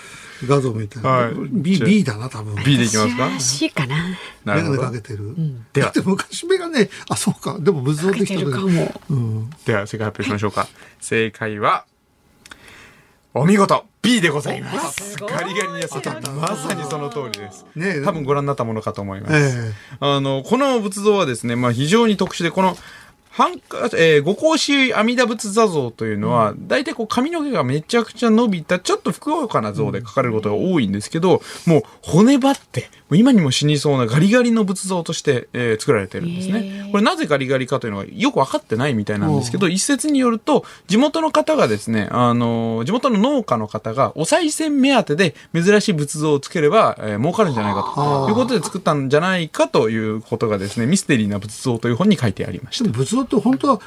[0.46, 1.08] 画像みたいな。
[1.08, 2.54] はい、B、B だな、多分。
[2.62, 3.96] B でいきますか ?C かな。
[4.44, 5.24] メガネかけてる。
[5.24, 5.92] うん、では。
[6.04, 7.58] 昔メガネ、あ、そうか。
[7.58, 8.56] でも仏像できた時
[9.10, 10.68] うん、では、正解発表しましょうか。
[11.00, 11.86] 正解は、
[13.38, 15.16] お見事 B でございます。
[15.20, 16.20] ガリガリに痩せた。
[16.32, 17.64] まさにその通りです。
[17.76, 19.32] ね多分ご覧になったものかと思います。
[19.32, 22.76] えー、あの、この仏像はですね、まあ非常に特殊で、この
[23.30, 36.88] 半えー、五格子阿弥陀仏座像というのは、大体こう髪の毛がめちゃくちゃ伸びた、ちょっとふくよかな像で描かれることが多いんですけど、もう骨張って、今にも死にそうなガリガリの仏像として、えー、作られてるんですね。
[36.90, 52.90] これなぜガリガリかというのはよく分かってないみたいなんですけど、一説によると、地元の方がですね、あの、地元の農家の方がお賽銭目当てで珍しい仏像をつければ、えー、儲かるんじゃないかということで作ったんじゃないかということがですね、ミステリーな仏像という本に書いてありました。
[52.90, 53.80] 仏像って本当は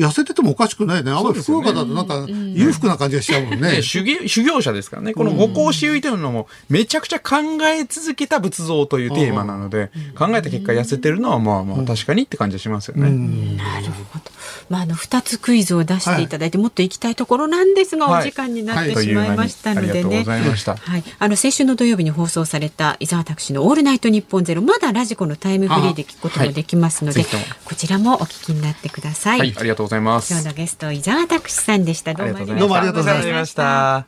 [0.00, 1.10] 痩せててもおかしくないね。
[1.10, 3.82] あんまり福岡だとなんか裕福な感じがしちゃうもんね。
[3.82, 5.12] 修行修行者ですからね。
[5.12, 7.36] この五行修いというのもめちゃくちゃ考
[7.66, 13.10] え続けた仏像というテーマなので、考えた結果痩せてるのはまあまあ確かにって感じがしますよね。
[13.56, 14.24] なるほど。
[14.70, 20.24] まああの二つクイズを出していただいてもっと行きたいところなんですが、お時間になってしまいましたのでね。
[20.24, 21.04] はい。
[21.18, 27.24] あの先週の土曜日に放送された伊沢拓司のオールナイトニッポンゼロまだラジコのタイムフリーで聞くこともできますので、
[27.64, 29.38] こちらもお聞きになってください。
[29.40, 30.32] はい、ありがとうございます。
[30.32, 32.14] 今日のゲスト伊沢拓司さんでした。
[32.14, 32.40] どうもあ
[32.80, 34.06] りがとうございました。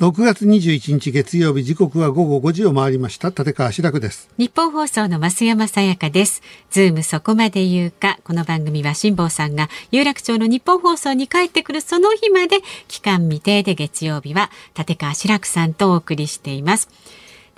[0.00, 3.28] 6月21日月曜日時刻は午後5時を回りました。
[3.28, 4.30] 立川志らくです。
[4.38, 6.40] ニッポン放送の増山さやかです。
[6.70, 8.18] ズームそこまで言うか。
[8.24, 12.60] この番組は辛坊さんが有楽町のニッポン放送に帰ってくるその日まで。
[12.88, 16.88] 期間未定で月曜日は立川志らくさんとお送りしています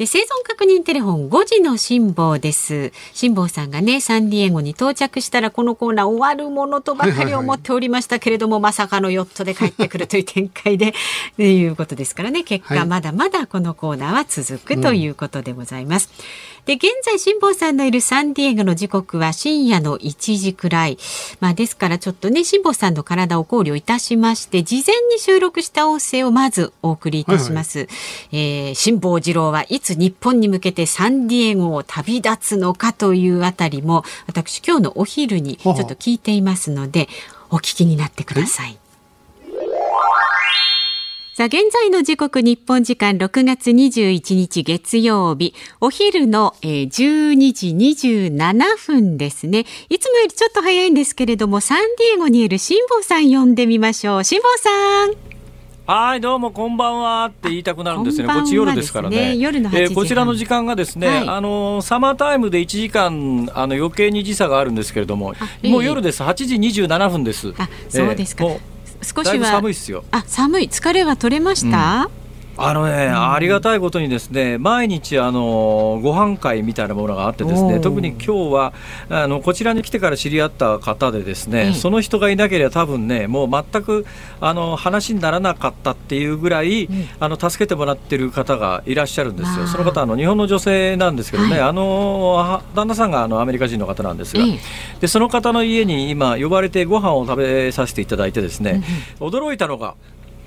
[0.02, 2.90] で生存確認テレフォン5時の辛坊です。
[3.12, 10.92] 辛坊さんがねサンディエゴに到着したらこのコーナー終わるものとばかり思っておりましたけれども、まさかのヨットで帰ってくるという展開で
[11.36, 12.42] と いうことですからね。
[12.42, 16.10] 結果、まだまだこのコーナーは続くということでございます。
[16.18, 20.98] うんで現在辛坊さんのいるサンディエゴの時刻は深夜の1時くらい、
[21.40, 27.96] まあ、ですからちょっとね辛坊さんの体を考慮いたしまして事前に収録した音声をまずお送りいたします、はいはい、
[28.68, 37.08] えー、辛坊治郎はいつ日本に向けてサンディエゴを旅立つのかというあたりも私今日のお昼にちょっと聞いていますので
[37.50, 38.78] お聞きになってください。
[41.34, 47.68] さあ、現在の時刻日本時間6月21日月曜日、お昼の、えー、12時
[48.28, 49.64] 27分ですね。
[49.88, 54.24] いつもよりちょっと早いんですけれども、サンディエゴにいる辛坊さん呼んでみましょう。
[54.24, 55.41] 辛坊さん。
[55.84, 58.28] はい、どうもこんばんはって言いたくなるんですね。
[58.28, 59.36] こっち夜ですからね。
[59.36, 66.22] 夜のえー、こちらの時間がですね、はい、あのサマータイムで1時間あの余計に時差があるんですけれども、もう夜です。
[66.22, 67.52] 8時27分です。
[67.58, 68.44] あ、そうですか。
[68.44, 68.72] えー
[69.02, 72.08] 少しは寒いですよあ寒い疲れは取れました、
[72.56, 78.72] あのね、うん、ありがたいことにですね毎日あのご飯会みたいなものがあってですね特に今日は
[79.08, 84.06] あのこちらに来てから知り合った方でですね、うん、その人がいなければ多分ねもう全く
[84.40, 89.66] あの話にならなかったっていうぐらい、うん、あの助けてもらってる方がいらっしゃるんですよ。
[89.66, 94.44] その方あの日本の女性なんですけどね、はい、あの旦那さんがあのアメリカ人の方なんですが、
[95.00, 98.82] でその方の家に今呼ばれてご飯を食べさせていただいてですね、
[99.20, 99.94] 驚いたのが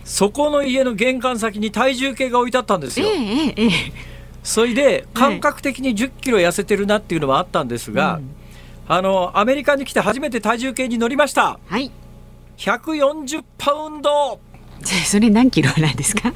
[0.05, 3.07] そこの家の玄関先に体重計が置いてあったんですよ。
[3.07, 3.71] えーえー、
[4.43, 8.23] それで感覚的に1 0キロ痩せてるなっていうのはあったんですが、はい、
[8.87, 11.59] あのアメリカに来て初めて体重計に乗りました。
[11.67, 11.91] はい、
[12.57, 14.39] 140パウンド。
[15.05, 16.31] それ何キロなんですか？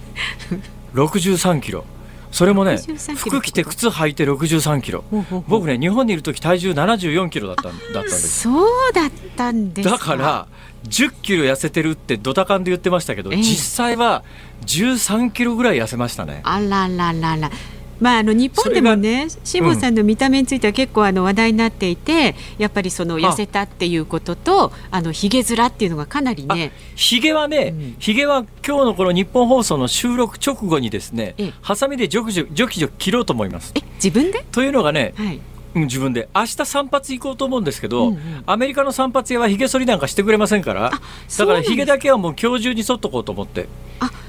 [0.95, 1.85] 63キロ。
[2.31, 2.77] それもね
[3.15, 5.03] 服着て靴履いて63キロ。
[5.47, 8.41] 僕ね日本にいる時体重74キロだっただったんです。
[8.41, 10.47] そうだったんですだから
[10.87, 14.23] 10キロ痩せてるってドタカンで言ってましたけど、え実際は
[14.65, 16.41] 13キロぐらい痩せましたね。
[16.43, 17.51] あらららら
[17.99, 33.73] まあ、あの日本でもね辛坊さんの見た目については結構あの話題になっていて、やっぱりその痩せたっていうこととあのひげ面っていうのがかなりねひげはね、ひ、う、げ、ん、は今日のこの日本放送の収録直後にですねハサミでジョキジョキジョキジョキ切ろうと思います。
[33.75, 34.45] え自分で？
[34.51, 35.35] というのがね、はい。
[35.35, 35.41] うん、
[35.75, 36.29] 自分で。
[36.35, 40.91] 明日散髪行こうと思うんですけど、うんうん、アメリカの散髪屋はひげ剃りなんかしてくれませんから。
[40.91, 43.67] だからひげだけはもう今日中に剃っとこうと思って。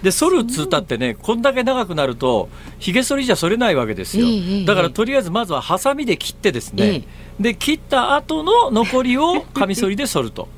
[0.03, 4.27] で剃るっつったってねこんだけ長くなるとひげ剃りじゃ剃れないわけですよ、
[4.67, 7.05] だからとりあえずまずはハサミで切ってですね、
[7.39, 10.49] で切った後の残りをカミソリで剃ると。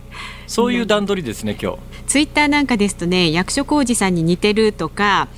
[0.46, 1.78] そういう段取りですね、今日。
[2.06, 5.28] ツイッターなんかですとね、役所広司さんに似てるとか。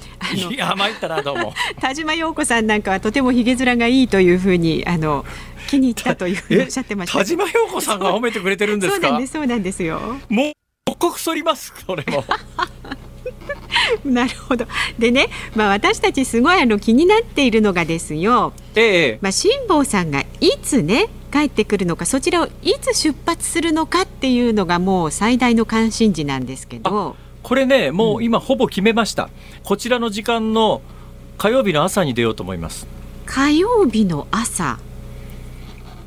[0.51, 1.55] いや、参ったな、どうも。
[1.81, 5.25] 田島陽子さんなんかはとてもひげ面がいいというふうに、あの。
[5.67, 7.19] 気に入ったというふうにおっしゃってました。
[7.19, 9.99] 田島陽子さんが褒めてくれてるんですそうなんです、そうなんですよ。
[10.29, 10.53] もう、
[10.99, 12.25] 刻剃ります、これも。
[14.05, 14.67] なるほど。
[14.99, 18.53] でね、まあ私たちすごいあの気になっているのがですよ。
[18.75, 19.19] ええ。
[19.21, 27.17] まあ辛坊さんがいつね帰ってくるのか、そちらをいつ出発するのかっていうのがもう最大の関心事なんですけど。
[27.45, 29.25] これね、もう今ほぼ決めました。
[29.25, 29.31] うん、
[29.63, 30.81] こちらの時間の
[31.39, 32.87] 火曜日の朝に出ようと思います。
[33.27, 34.79] 火曜日の朝？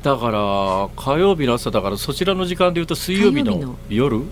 [0.02, 4.22] だから火曜日の朝だからそちらの時間でいうと水曜日の夜？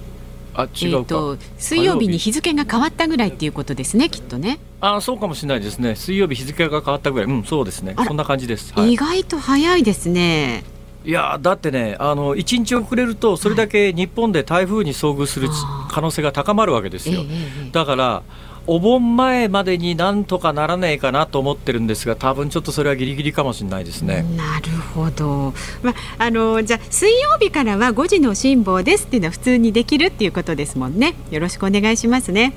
[0.55, 4.59] あ違うと水曜日に日付が変わったぐらいっていうことですねきっとね。
[4.81, 5.95] あそうかもしれないですね。
[5.95, 7.29] 水曜日日付が変わったぐらい。
[7.29, 7.95] うんそうですね。
[8.05, 10.65] そんな感じです、はい、意外と早いですね
[11.07, 15.49] いやだってねあの1日遅れるとそれだけ日本で台風に遭遇する
[15.89, 17.23] 可能性が高まるわけですよ、
[17.71, 18.23] だから
[18.67, 24.25] お盆前までになんとかならないかなと思ってるんですが多分ちょっとそれはギリギリかもしれないですね。
[24.37, 25.55] なるほど、
[25.85, 31.15] まあのじゃあ水曜日からは5時の辛抱ですっていうのは普通にできるっていうことですもんね。
[31.31, 32.53] よろしくお願いしますね。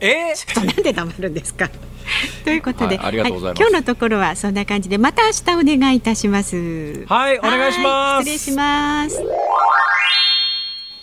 [0.00, 0.32] え？
[0.32, 1.68] ー、ちょっとなんで黙るんですか？
[2.44, 7.04] ということで、はい、はい、今日のところはそんな感じでまた明日お願いいたします。
[7.06, 8.30] はいお願いします。
[8.30, 9.22] 失礼します。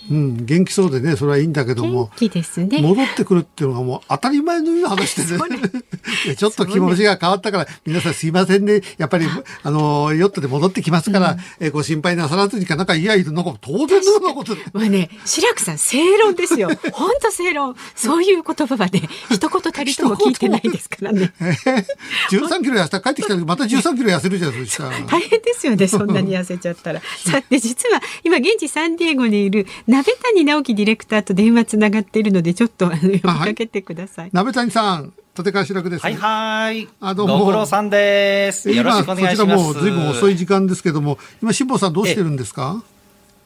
[0.09, 5.39] うん、元気そうでね、それはいいんだけども、元気ですね、戻ってくるっていうのがもう当たり前のような話でね、
[6.37, 9.25] ちょっと気持ちが変わったから、皆さんすいませんね、やっぱり、
[9.63, 14.61] あの、ヨットで戻ってきますから、うん、えご心配なさらずにかなんか、いやいや、なんか当然のようなことで。
[14.73, 16.69] まあね、白くさん、正論ですよ。
[16.93, 17.75] 本当正論。
[17.95, 19.01] そういう言葉はね、
[19.31, 21.33] 一言たりとも聞いてないですからね。
[21.41, 21.85] えー、
[22.29, 24.91] 13キロ痩せた帰ってきた時、また13キロ痩せるじゃないですか。
[25.07, 27.01] 大変ですよね、そんなに痩せちゃったら。
[27.25, 34.29] さて、実は、今、現地サンディエゴにいる、鍋谷直樹ディレクターと電話つながっているのでちょっとあの呼びかけてください。
[34.33, 36.01] 鍋谷さん立川志らくです。
[36.03, 36.89] はいはい。
[36.99, 37.39] あどうも。
[37.39, 38.69] ご苦労さんです。
[38.69, 39.45] よろしくお願いします。
[39.45, 42.83] こちらもずいぶん遅い時間ですけども、今辛坊さんどうしてるんですか？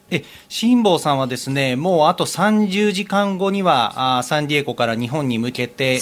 [0.09, 5.97] え辛坊さんはですねもうあと30時間後にはあサンディエゴから日本に向けて、え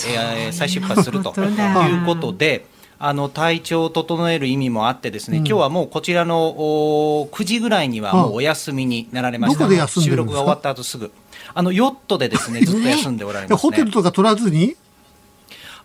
[0.51, 2.65] ー、再出発するということで。
[2.99, 9.87] あの体調を整える意味もあってですね、うん、今日はもうこちらのお9時ぐらいにはもうお休みになられました。
[9.87, 11.11] 収録が終わった後すぐ。
[11.53, 14.75] あのヨットでですねずっと休んでおられます、ね、ホテルとか取らずに？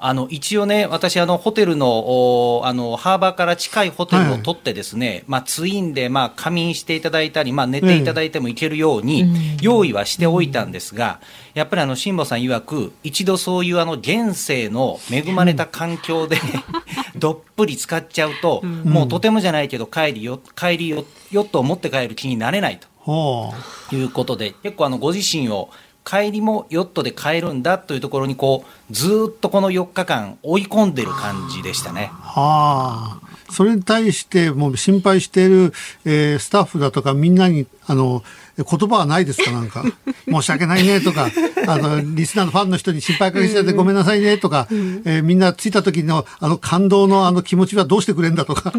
[0.04, 11.20] あの一応ね、私、あのホテルのあのハーバーから近いホテルを取ってですね、はい、まあ、ツインで、まあ、仮眠していただいたり、まあ、寝ていただいてもいけるように用意はしておいたんですが、
[11.54, 16.36] やっぱりあの辛坊さん曰く、一度そういうあの現世の恵まれた環境で
[17.14, 23.54] どっぷり使っちゃうと、もうとてもじゃないけど、帰りよ帰りよヨットを持って帰る気になれないと
[23.92, 25.70] いうことで、結構あのご自身を
[26.04, 32.10] 帰りもヨットで帰るんだというところにこうずっとこの4日間追い込んでる感じでしたね。
[32.12, 35.72] はあそれに対してもう心配している、
[36.06, 38.22] えー、スタッフだとかみんなにあの
[38.56, 39.84] 言葉はないですかなんか。
[40.28, 41.30] 申し訳ないねとか
[41.66, 48.72] あのリスナーのファンの人に心配かけちゃってごめんなさいねとか、うん、えー、みんな着いた時のあの感動のあの気持ちはどうしてくれんだとか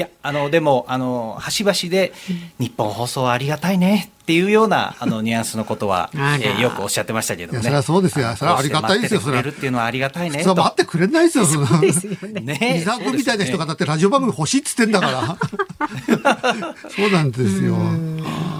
[0.00, 2.14] いやあのでもあの端々で
[2.58, 7.60] 日本放送はありがたいねっていうようなあの ニュアンスのことは、えー、よくおっしゃってましたけどね。
[7.62, 8.34] それはそうですよ。
[8.34, 9.20] それはありがたいですよ。
[9.20, 9.40] それ。
[9.40, 10.42] っていうのはありがたいね。
[10.42, 11.44] それ待ってくれないですよ。
[11.44, 12.40] そうですよね。
[12.40, 12.74] ね。
[12.78, 15.36] リザーみたいな人がだってラジオ番組欲しいっつってんだから。
[16.88, 17.76] そうなんですよ。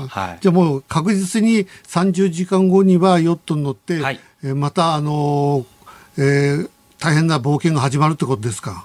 [0.08, 0.38] はい。
[0.42, 8.84] じゃあもう確実に30時間後にはヨットに乗って、はい、えまたあのー、えー、大変な冒険が始まるってことですか？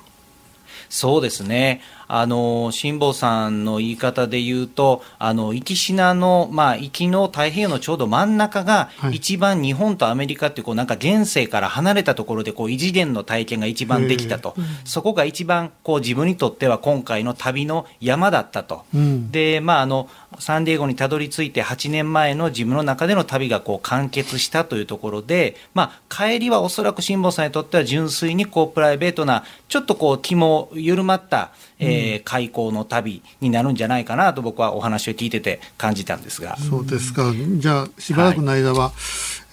[0.89, 1.81] そうですね。
[2.07, 14.55] あの、辛坊さんの言い方で言うと、あの、行き品の、まあ、行きの太平洋のちょうど真ん中が、一番日本とアメリカって、こう、なんか現世から離れたところで、こう、異次元の体験が一番できたと。
[14.83, 18.83] そこが一番、こう、自分にとっては今回の旅の山だったと。
[18.93, 36.57] うん、で、まあ、あの、サンディエゴにたどり着いて8年前の自分の中での旅がこう完結したというところで、まあ、帰りはおそらく辛坊さんにとっては純粋にこうプライベートなちょっとこう気も緩まった、えー、開港の旅になるんじゃないかなと僕はお話を聞いてて感じたんですが。
[36.57, 37.33] そうですか。
[37.57, 38.91] じゃあしばらくの間は、はい、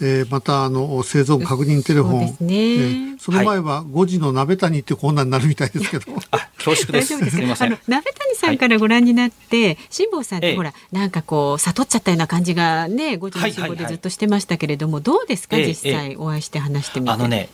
[0.04, 6.04] えー、またあの製造確認テレフォン、そね、えー、その前は5時の鍋谷ってコーナーになるみたいですけど。
[6.30, 7.18] あ恐縮です。
[7.30, 7.78] すみません。
[7.88, 17.12] 鍋谷さんからご覧になって、辛、坊、さんってほら、なんかこう悟っちゃったような感じがね、5時の辛抱でずっとしてましたけれども、どうですか、実際お会いして話してみて。
[17.12, 17.48] あのね、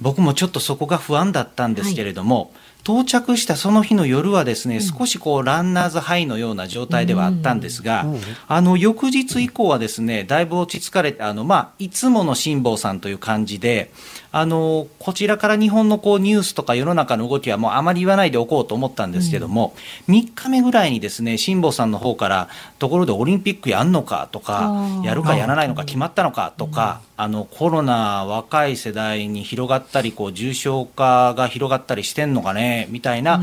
[0.00, 2.40] 僕もちょっとそこが不安だったんですけれども。
[2.40, 2.48] はい
[2.84, 8.06] 到着したその日の夜はですね、少しこうランナーズハイのような状態ではあったんですが、
[8.46, 13.90] あの翌日以降はですねだいぶ落ち着かれてあの、まあ、いつもの辛坊さんという感じで
[14.36, 19.74] あのこちらから日本のこうニュースとか世の中の動きはもうあまり言わないでおこうと思ったんですけども、
[20.08, 22.48] うん、3日目ぐらいにですね辛坊さんの方から
[22.80, 24.74] ところでオリンピックやんのかとか
[25.04, 33.40] やるかやらないのか決まったのかとか、あのコロナ若い世代に広がったりこう重症化が広がったりしてんのかねみたいな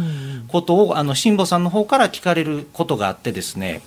[0.49, 3.81] ことを、あの辛坊さんの方から聞かれることがあってですね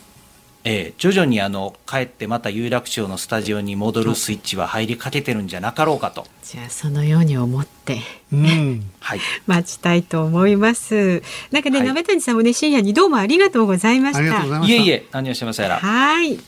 [0.64, 6.26] えー、徐々にあの帰ってまた有楽町のスタジオに戻るスイッチは入りかけてるんじゃなかろうかと。
[6.42, 8.00] じゃあそのように思って、
[8.32, 11.22] うん、はい、待ちたいと思います。
[11.50, 14.66] なんかね、はい、鍋谷さんもね深夜にどうもありがとうございました。
[14.66, 15.76] いえいえ何をしてませんら。
[15.76, 16.40] はい、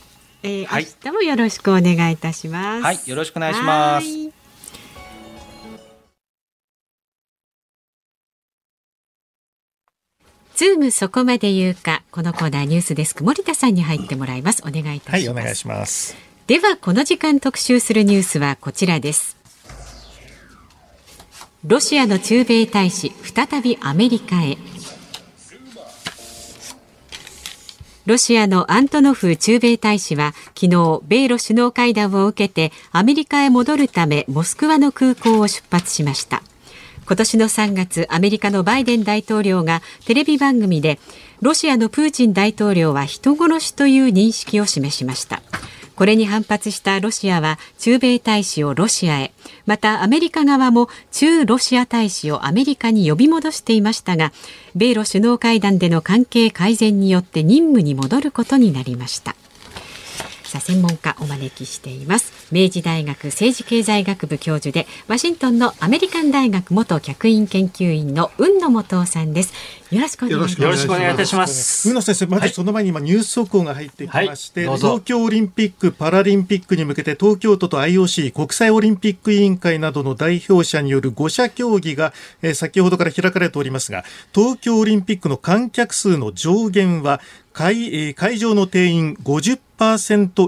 [0.43, 2.83] えー、はい、明日もよろしくお願いいたします。
[2.85, 4.07] はい、よろしくお願いします。
[10.57, 14.63] ズームそこまで言うか、このコーナーニュースデスク森田さんに入ってもらいます。
[14.67, 15.13] お願いいたします。
[15.13, 16.17] はい、お願いします。
[16.47, 19.37] では、この時間特集するニュースはこちらです。
[21.63, 24.57] ロシアの駐米大使、再びアメリカへ。
[28.07, 36.45] ロシアのアントノフ駐米大使は昨日米ロ首脳会談を受けてアメリカへ戻るためモスクワの空港を出発しました
[37.07, 40.99] 今年の3月アメリカのバイデン大統領がテレビ番組で
[41.41, 45.41] ロシアのプーチン大統領は人殺しという認識を示しました。
[45.95, 49.33] これに反発したロシアは駐米大使をロシアへ
[49.65, 54.33] またアメリカ側も駐ロシア大使をアメリカに呼び戻していましたが
[54.75, 59.35] 米ロ首脳会談での関係改善によって任務に戻ることになりました。
[60.49, 62.33] さ専門家お招きしています。
[62.53, 69.53] 明治大学政治経済学部教授でワシントンのアメリカン大学元客員研究員の雲野元さんです。
[69.91, 70.63] よろしくお願いします。
[70.63, 71.89] よろしくお願いいたします。
[71.89, 87.21] 雲野先生まずその前に今ニュース速報が入ってきまして、はい、東京オリンピック・パラリンピックに向けて東京都と IOC 国際オリンピック委員会などの代表者による5者協議が、えー、先ほどから開かれておりますが東京オリンピックの観客数の上限は
[87.53, 89.59] 会,、えー、会場の定員50%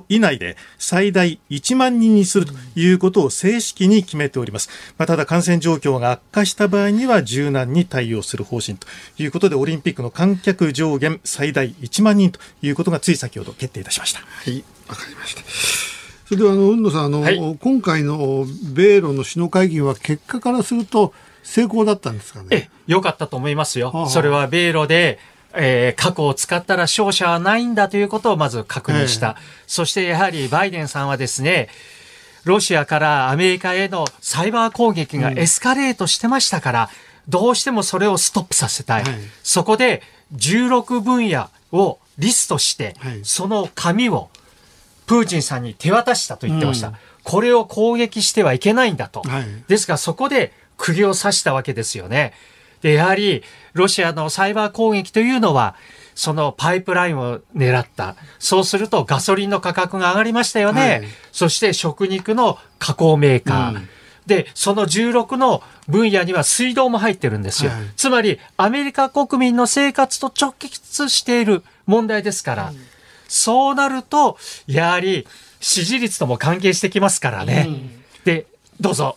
[0.08, 4.68] 以内で最大1万人にするということを正式に決めております。
[4.96, 8.86] まあ、ただ感染状況が悪化した場合には柔軟に対応する方針と
[9.18, 14.20] いうことでオリンピックの観客上限最大1万人ということがつい先ほど決定いたしました。
[14.20, 15.42] はい、わかりました。
[16.26, 22.48] それではあの運野さんあの、はい、今回の米ロの首脳会議は結果からすると成功だったんですかね？
[22.50, 23.90] え、良かったと思いますよ。
[23.90, 25.18] はあ、それは米ロで
[25.55, 29.36] えー、過去を使ったら勝者はないんだということをまず確認した。
[29.66, 31.68] そしてやはりバイデンさんはですね、
[32.44, 36.90] ロシアからアメリカへのサイバー攻撃がエスカレートしてましたから、
[37.26, 39.05] うん、どうしてもそれをストップさせたい。
[39.05, 40.03] はい、そこで
[40.34, 44.30] 16分野をリストして、はい、その紙を
[45.07, 46.88] プーチンさんに手渡したと言ってました。
[46.88, 46.94] うん、
[47.24, 49.22] これを攻撃してはいけないんだと。
[49.22, 52.32] はい、ですがそこで釘を刺したわけですよね。
[52.82, 53.42] で、やはり
[53.74, 55.74] ロシアのサイバー攻撃というのは、
[56.14, 58.16] そのパイプラインを狙った。
[58.38, 60.80] そうするとガソリンの価格が上がりましたよね。
[60.80, 61.02] はい、
[61.32, 63.74] そして食肉の加工メーカー。
[63.76, 63.88] うん
[64.28, 67.70] で、その16の分野には水道も入ってるんですよ。
[67.72, 72.76] はい、つまり、アメリカ国民の生活と直結している問題ですから、うん、
[73.26, 75.26] そうなると、やはり
[75.60, 77.64] 支持率とも関係してきますからね。
[77.68, 78.46] うん、で、
[78.78, 79.16] どうぞ。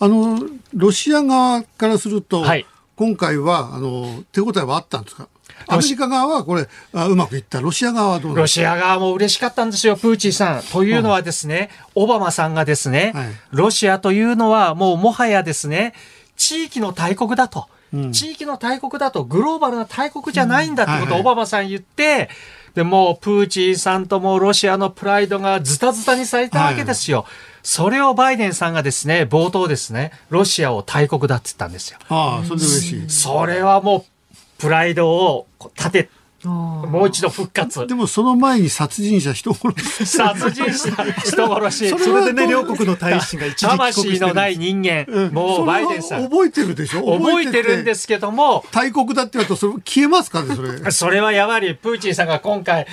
[0.00, 0.40] あの、
[0.74, 2.66] ロシア側からすると、はい、
[3.00, 5.26] 今回は、あの、手応えはあったんですか？
[5.68, 7.62] アメリカ側はこれあうまくいった。
[7.62, 10.62] ロシア側はどうロシア側も嬉しかったんですよプーチンさん。
[10.62, 15.94] というのはですね、オバマさんがですね、はい、ロシアというのはもうもはやですね
[16.36, 17.68] 地域の大国だと。
[17.94, 22.28] うん、地域の大国だとグローバルな大国じゃないんだってことをオバマさん言って、うんはいはい、
[22.74, 27.22] でもプーチンさんともロシアのプライドがズタズタにされたわけですよ。
[27.22, 27.26] はい、
[27.62, 31.98] それをバイデンさんがですね、冒頭ですね、ロシアを大国だって言ったんですよ。
[32.08, 33.10] ああ、それで嬉しい。
[33.10, 35.46] それはもうプライドを
[35.76, 36.10] 立て
[36.42, 37.86] もう一度復活。
[37.86, 40.06] でもその前に殺人者人殺し。
[40.06, 40.90] 殺人者
[41.22, 41.90] 人殺し。
[41.90, 45.04] それでね、両国の大使が一時魂のない人間。
[45.06, 46.24] うん、もうバイデンさん。
[46.30, 47.18] 覚えてるでしょ？
[47.18, 48.64] 覚えてるんですけども。
[48.72, 50.90] 大国だって言うと、それ消えますかね、それ。
[50.90, 52.86] それはやはり、プーチンさんが今回、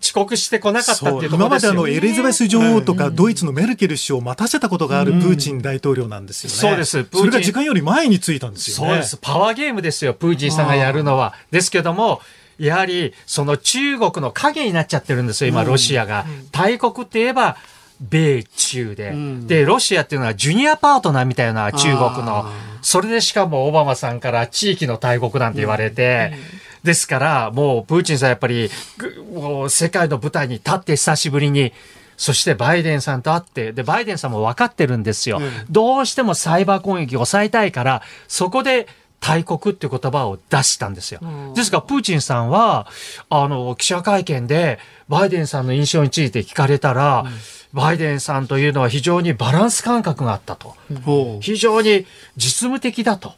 [0.00, 6.56] 遅刻してこなかったっていうところ今まであのエリザベス女王とかドイツのメルケル首相を待たせたことがあるプーチン大統領なんですよね。
[6.56, 7.06] そうです。
[7.12, 8.92] それが時間より前についたんですよね。
[8.92, 9.18] そうです。
[9.20, 11.34] パワーゲームですよ、プーチンさんがやるのは。
[11.50, 12.20] ですけども、
[12.58, 16.26] やはりその中国の影になっちゃってるんですよ、今、ロシアが。
[16.52, 17.56] 大国って言えば、
[18.00, 22.46] 米中で、うん、で、ロシアっていうのはジュニアパートナーみたいな中国の、
[22.82, 26.38] それでしかもオバマさんから地域の大国なんて言われて、うん、
[26.84, 28.70] ですから、もうプーチンさんやっぱり、
[29.32, 31.72] もう世界の舞台に立って久しぶりに、
[32.16, 35.38] そしてバイデンさんと会って、で、バイデンさんも分かってるんですよ。
[35.38, 38.86] うん、どうしてもサイバー攻撃を抑えたいから、そこで
[39.18, 41.20] 大国っていう言葉を出したんですよ。
[41.54, 42.86] ですから、プーチンさんは、
[43.30, 44.78] あの、記者会見で、
[45.08, 47.24] バイデンさんの印象について聞かれたら、
[47.72, 50.76] バイデンさんというのは非常にバランス感覚があったと。
[51.40, 52.06] 非常に
[52.36, 53.32] 実務的だと。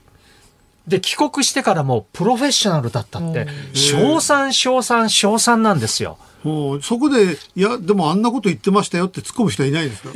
[0.87, 6.19] で、帰国してからもプロフェッショナルだったって、賞賛、賞賛、賞賛なんですよ。
[6.81, 10.11] そこで、いや、でもあんなこと言ってましたよって突っ込む人はいないですか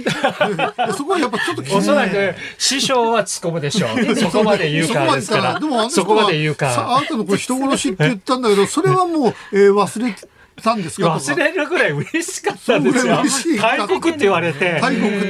[0.96, 4.14] そこはやっぱちょっとおそらく、師匠は突っ込むでしょう。
[4.14, 5.60] そこまで言うからですから。
[5.90, 6.96] そこまで言うから。
[6.96, 10.14] あなたのこれ人殺しって言ったんだけど、それはもう、えー、忘れ
[10.60, 11.14] たんですか？
[11.16, 13.18] 忘れるぐらい嬉しかったんですよ。
[13.60, 14.80] 大国って言われて、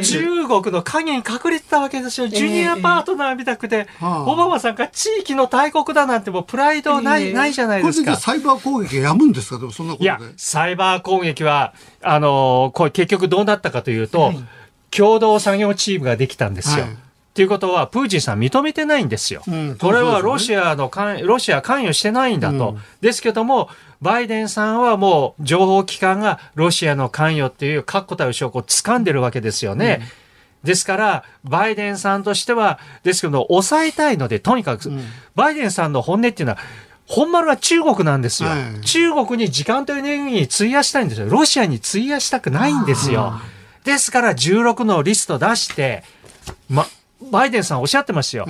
[0.05, 1.81] 中国の影に隠れてた。
[1.81, 2.29] わけですよ。
[2.29, 8.17] ジュニアパートナーみたくて、オバマさんが地域の大国だなんてもうプライドない、ないじゃないですか。
[8.17, 9.59] サイバー攻撃やむんですか？
[9.59, 11.73] でもそんなこといや、サイバー攻撃は、
[12.03, 14.35] あの、これ結局どうなったかというと、
[14.91, 16.85] 共同作業チームができたんですよ。
[16.85, 16.93] はい。
[16.93, 16.97] っ
[17.33, 19.43] ていうことは、プーチンさん認めてないんですよ。
[19.49, 22.71] うん、これはロシアの関、ロシア関与してないんだと。
[22.71, 23.71] うん、ですけども、
[24.01, 30.01] バイデンさんはもう情報機関がロシアの関与っていう確固たる証拠を掴んでるわけですよね。
[30.63, 34.91] うん、ですから、バイデンさんとしては、ですけど、抑えたいので、とにかく、
[35.35, 36.59] バイデンさんの本音っていうのは、
[37.07, 41.29] 本丸は中国なんですよ、はい、中国に時間とエネルギーに費やしたいんですよ。
[41.29, 43.35] ロシアに費やしたくないんですよ。
[43.85, 46.05] ですから16のリスト出して、
[46.69, 46.87] ま、
[47.33, 48.47] バイデンさんおっしゃってましたよ。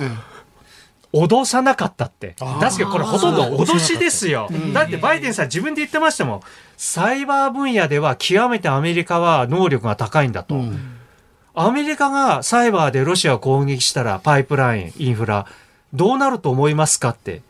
[1.13, 2.35] 脅さなかったって。
[2.59, 4.49] 確かこれほとんど脅しですよ。
[4.73, 6.41] だってバイデンさん自分で言ってましたもん。
[6.77, 10.55] サイバー分野では極めてアメリカは能力が高いんだと。
[10.55, 10.79] うん、
[11.53, 15.45] アメリカがサイバーでロシアを攻撃したらパイプライン、インフラ、
[15.93, 17.41] どうなると思いますかって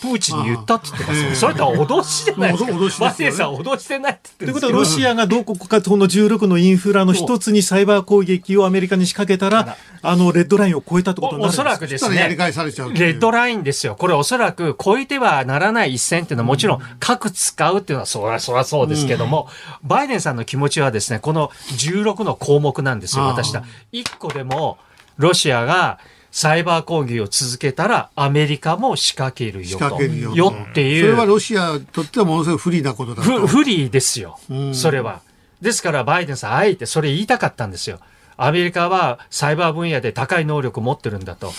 [0.00, 1.34] プーチンに言ったって言ってますよ。
[1.34, 2.52] それとは脅しじゃない。
[2.52, 2.72] ですか。
[2.72, 13.94] 脅しバテさん脅してないって言ってということは、ロシアがどこかその16のインフラの一つにサイバー攻撃をアメリカに仕掛けたら、あの、レッドラインを超えたってことになるおそらくですね、レッドラインですよ。
[13.96, 19.48] これおそらく超えてはならない一線っていうのはもちろん核使うっていうのはそりゃそりゃそうですけども、
[19.82, 23.64] うん、バイデンさんの気持ちはですね、この16の項目なんですよ、私だ。
[23.92, 24.78] 1個でも
[25.18, 25.98] ロシアが
[26.32, 30.02] サイバー攻撃を続けたらアメリカも仕掛けるよと。
[30.02, 31.02] よよっていう。
[31.02, 33.46] それはロシアにとってはものすごい不利なことだと。
[33.46, 34.38] 不利ですよ。
[34.72, 35.22] それは。
[35.60, 37.98] ですからバイデンさんあえてそれ言いたかったんですよ。
[38.36, 41.52] アメリカはサイバー分野で高い能力を持ってるんだと。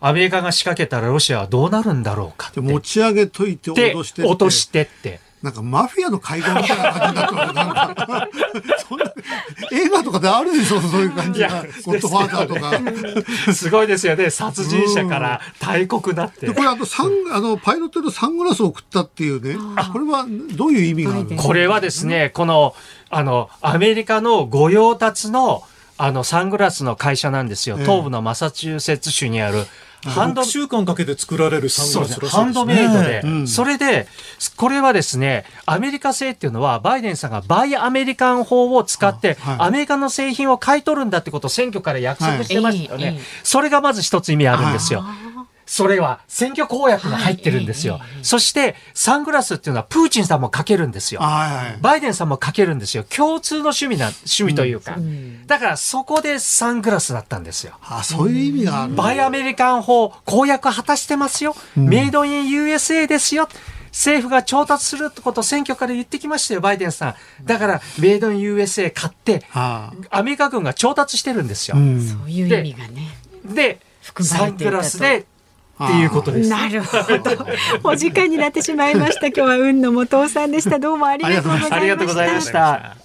[0.00, 5.20] アメリカが仕掛けたらロシアはどうなるんだろうか持ち上げといて脅して落としてって。
[5.42, 8.28] なんかマフィアの会合みたいな感じだとなんか
[8.88, 9.12] そんな
[9.72, 11.64] 映画とかであるでしょそういう感じが。
[11.84, 13.52] ゴッドファーザーとか。
[13.52, 14.30] すごいですよね。
[14.30, 19.56] 殺人者から大国だって、これあとサンあのパイロットのサングラスを送ったっていうね。
[19.92, 20.26] これは
[20.56, 22.74] どういう意味があるこれはですねこの
[23.10, 25.64] あのアメリカの御用達の
[25.98, 29.66] あのサングラスの会社なんですよ、東部のマサチューセッツ州にある
[30.04, 34.08] ハンド週間かけて作られるサングラス、ね、ハンドメイドで、うん、それで
[34.56, 45.04] これはですねアメリカ製っていうのはバイデンさんがバイアメリカン法を使って、はい、アメリカの製品を買い取るんだってことを選挙から約束してましたよね、はい、それがまず一つ意味あるんですよ。
[45.72, 47.98] それは選挙公約が入ってるんですよ。
[48.20, 51.22] そしてサングラスっていうのはプーチンさんもかけるんですよ。
[51.22, 53.04] バイデンさんもかけるんですよ。
[53.04, 54.98] 共通の趣味な、趣味というか。
[55.46, 57.72] だからそこでサングラスだったんですよ。
[57.80, 58.94] あそういう意味がある。
[58.94, 61.56] バイアメリカン法、公約果たしてますよ。
[61.74, 63.48] メイドイン USA ですよ。
[63.92, 67.14] 政府が調達するってことを選挙から言ってきましたよ、バイデンさん。
[67.46, 69.90] だから、メイドイン USA 買って、ア
[70.22, 71.76] メリカ軍が調達してるんですよ。
[71.76, 73.16] そういう意味がね。
[73.46, 73.80] で、
[74.20, 75.24] サングラスで
[75.84, 76.50] っていうことです。
[76.50, 77.46] なるほど。
[77.84, 79.28] お時間になってしまいました。
[79.28, 80.78] 今日は運の元尾さんでした。
[80.78, 81.58] どうもありがとうご
[82.14, 82.96] ざいました。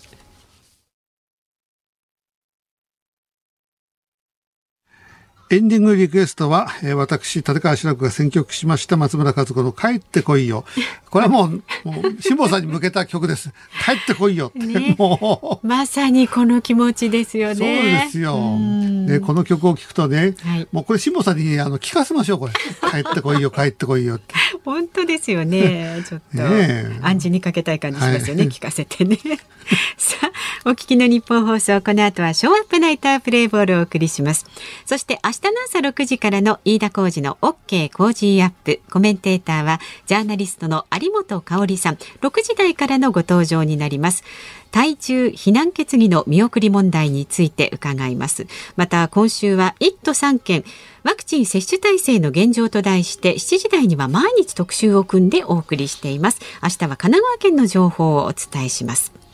[5.50, 10.66] エンディングリクエストは、えー、私、立川志らくが選曲しました松村和子の帰ってこいよ。
[11.10, 11.50] これはもう、
[11.86, 13.52] もう、辛坊さんに向けた曲です。
[13.86, 15.66] 帰ってこいよって、ね、もう。
[15.66, 17.56] まさにこの気持ちですよね。
[17.56, 18.58] そうですよ。
[19.08, 22.54] で、この曲を聴くとね、はい、もうこれ辛坊さんにあの聞かせましょう、これ。
[22.92, 24.36] 帰ってこいよ、帰ってこいよって。
[24.68, 26.04] 本当ですよね。
[26.06, 29.18] ちょっと、ね、暗示にかけたい感じしますよね、はい、聞かせてね。
[29.96, 30.18] さ
[30.66, 34.46] あ、お聞きの日本放送、この後はショーアップナイタープレイボールをお送りします。
[34.86, 38.82] そして明日の朝6時からの飯田浩二の OK 工事アップ。
[38.92, 41.96] コメンテーターはジャーナリストの有本香里さん。
[41.96, 44.26] 6時台からのご登場になります。
[44.72, 48.48] 対中避難決議の見送り問題について伺います。
[48.76, 50.64] また今週は1都3県
[51.04, 56.40] ワクチン接種体制の現状と題して7時台には毎日特集を組んでお送りしています。
[56.62, 59.27] 明日は神奈川県の情報をお伝えします。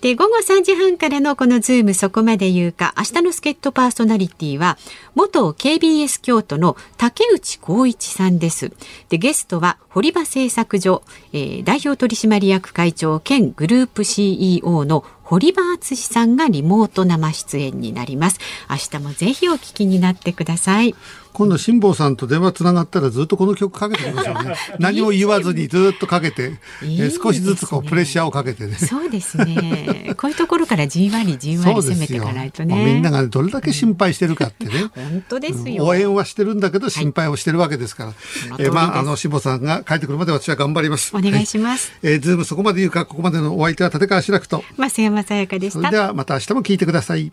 [0.00, 4.78] で、午後3時半からのこのズームそこまで言うか、明日の助っ人パーソナリティは、
[5.16, 8.70] 元 KBS 京都の竹内光一さんです。
[9.08, 18.38] で、ゲストは、堀場製作所、えー、代表取締役会長兼グループ CEO の堀場敦さんがリモート生出演になります。
[18.70, 20.94] 明日もぜひお聞きになってください。
[21.32, 24.54] 今度辛坊さんと電話つながったらずっとこの曲かけてくださいね。
[24.78, 28.74] 何も言わずにずっとかけて、いいね、少しずつこうプレッシャーをかけてね。
[28.76, 30.14] そうですね。
[30.16, 32.84] こういうところからじんわりじんわり攻めていかないとね。
[32.84, 41.16] みんながどれだけ心配してるかってね、本当ですよ、応援はしてるんだけど心配をしてるわけですから、はい、えー、まああの辛坊さんが帰ってくるまで私は頑張ります。
[41.16, 44.64] お願いします、えー、ズームそこまで言うかここまでのお相手は立川志らくと。
[44.76, 45.78] 増山さやかでした。
[45.78, 47.32] それではまた明日も聞いてください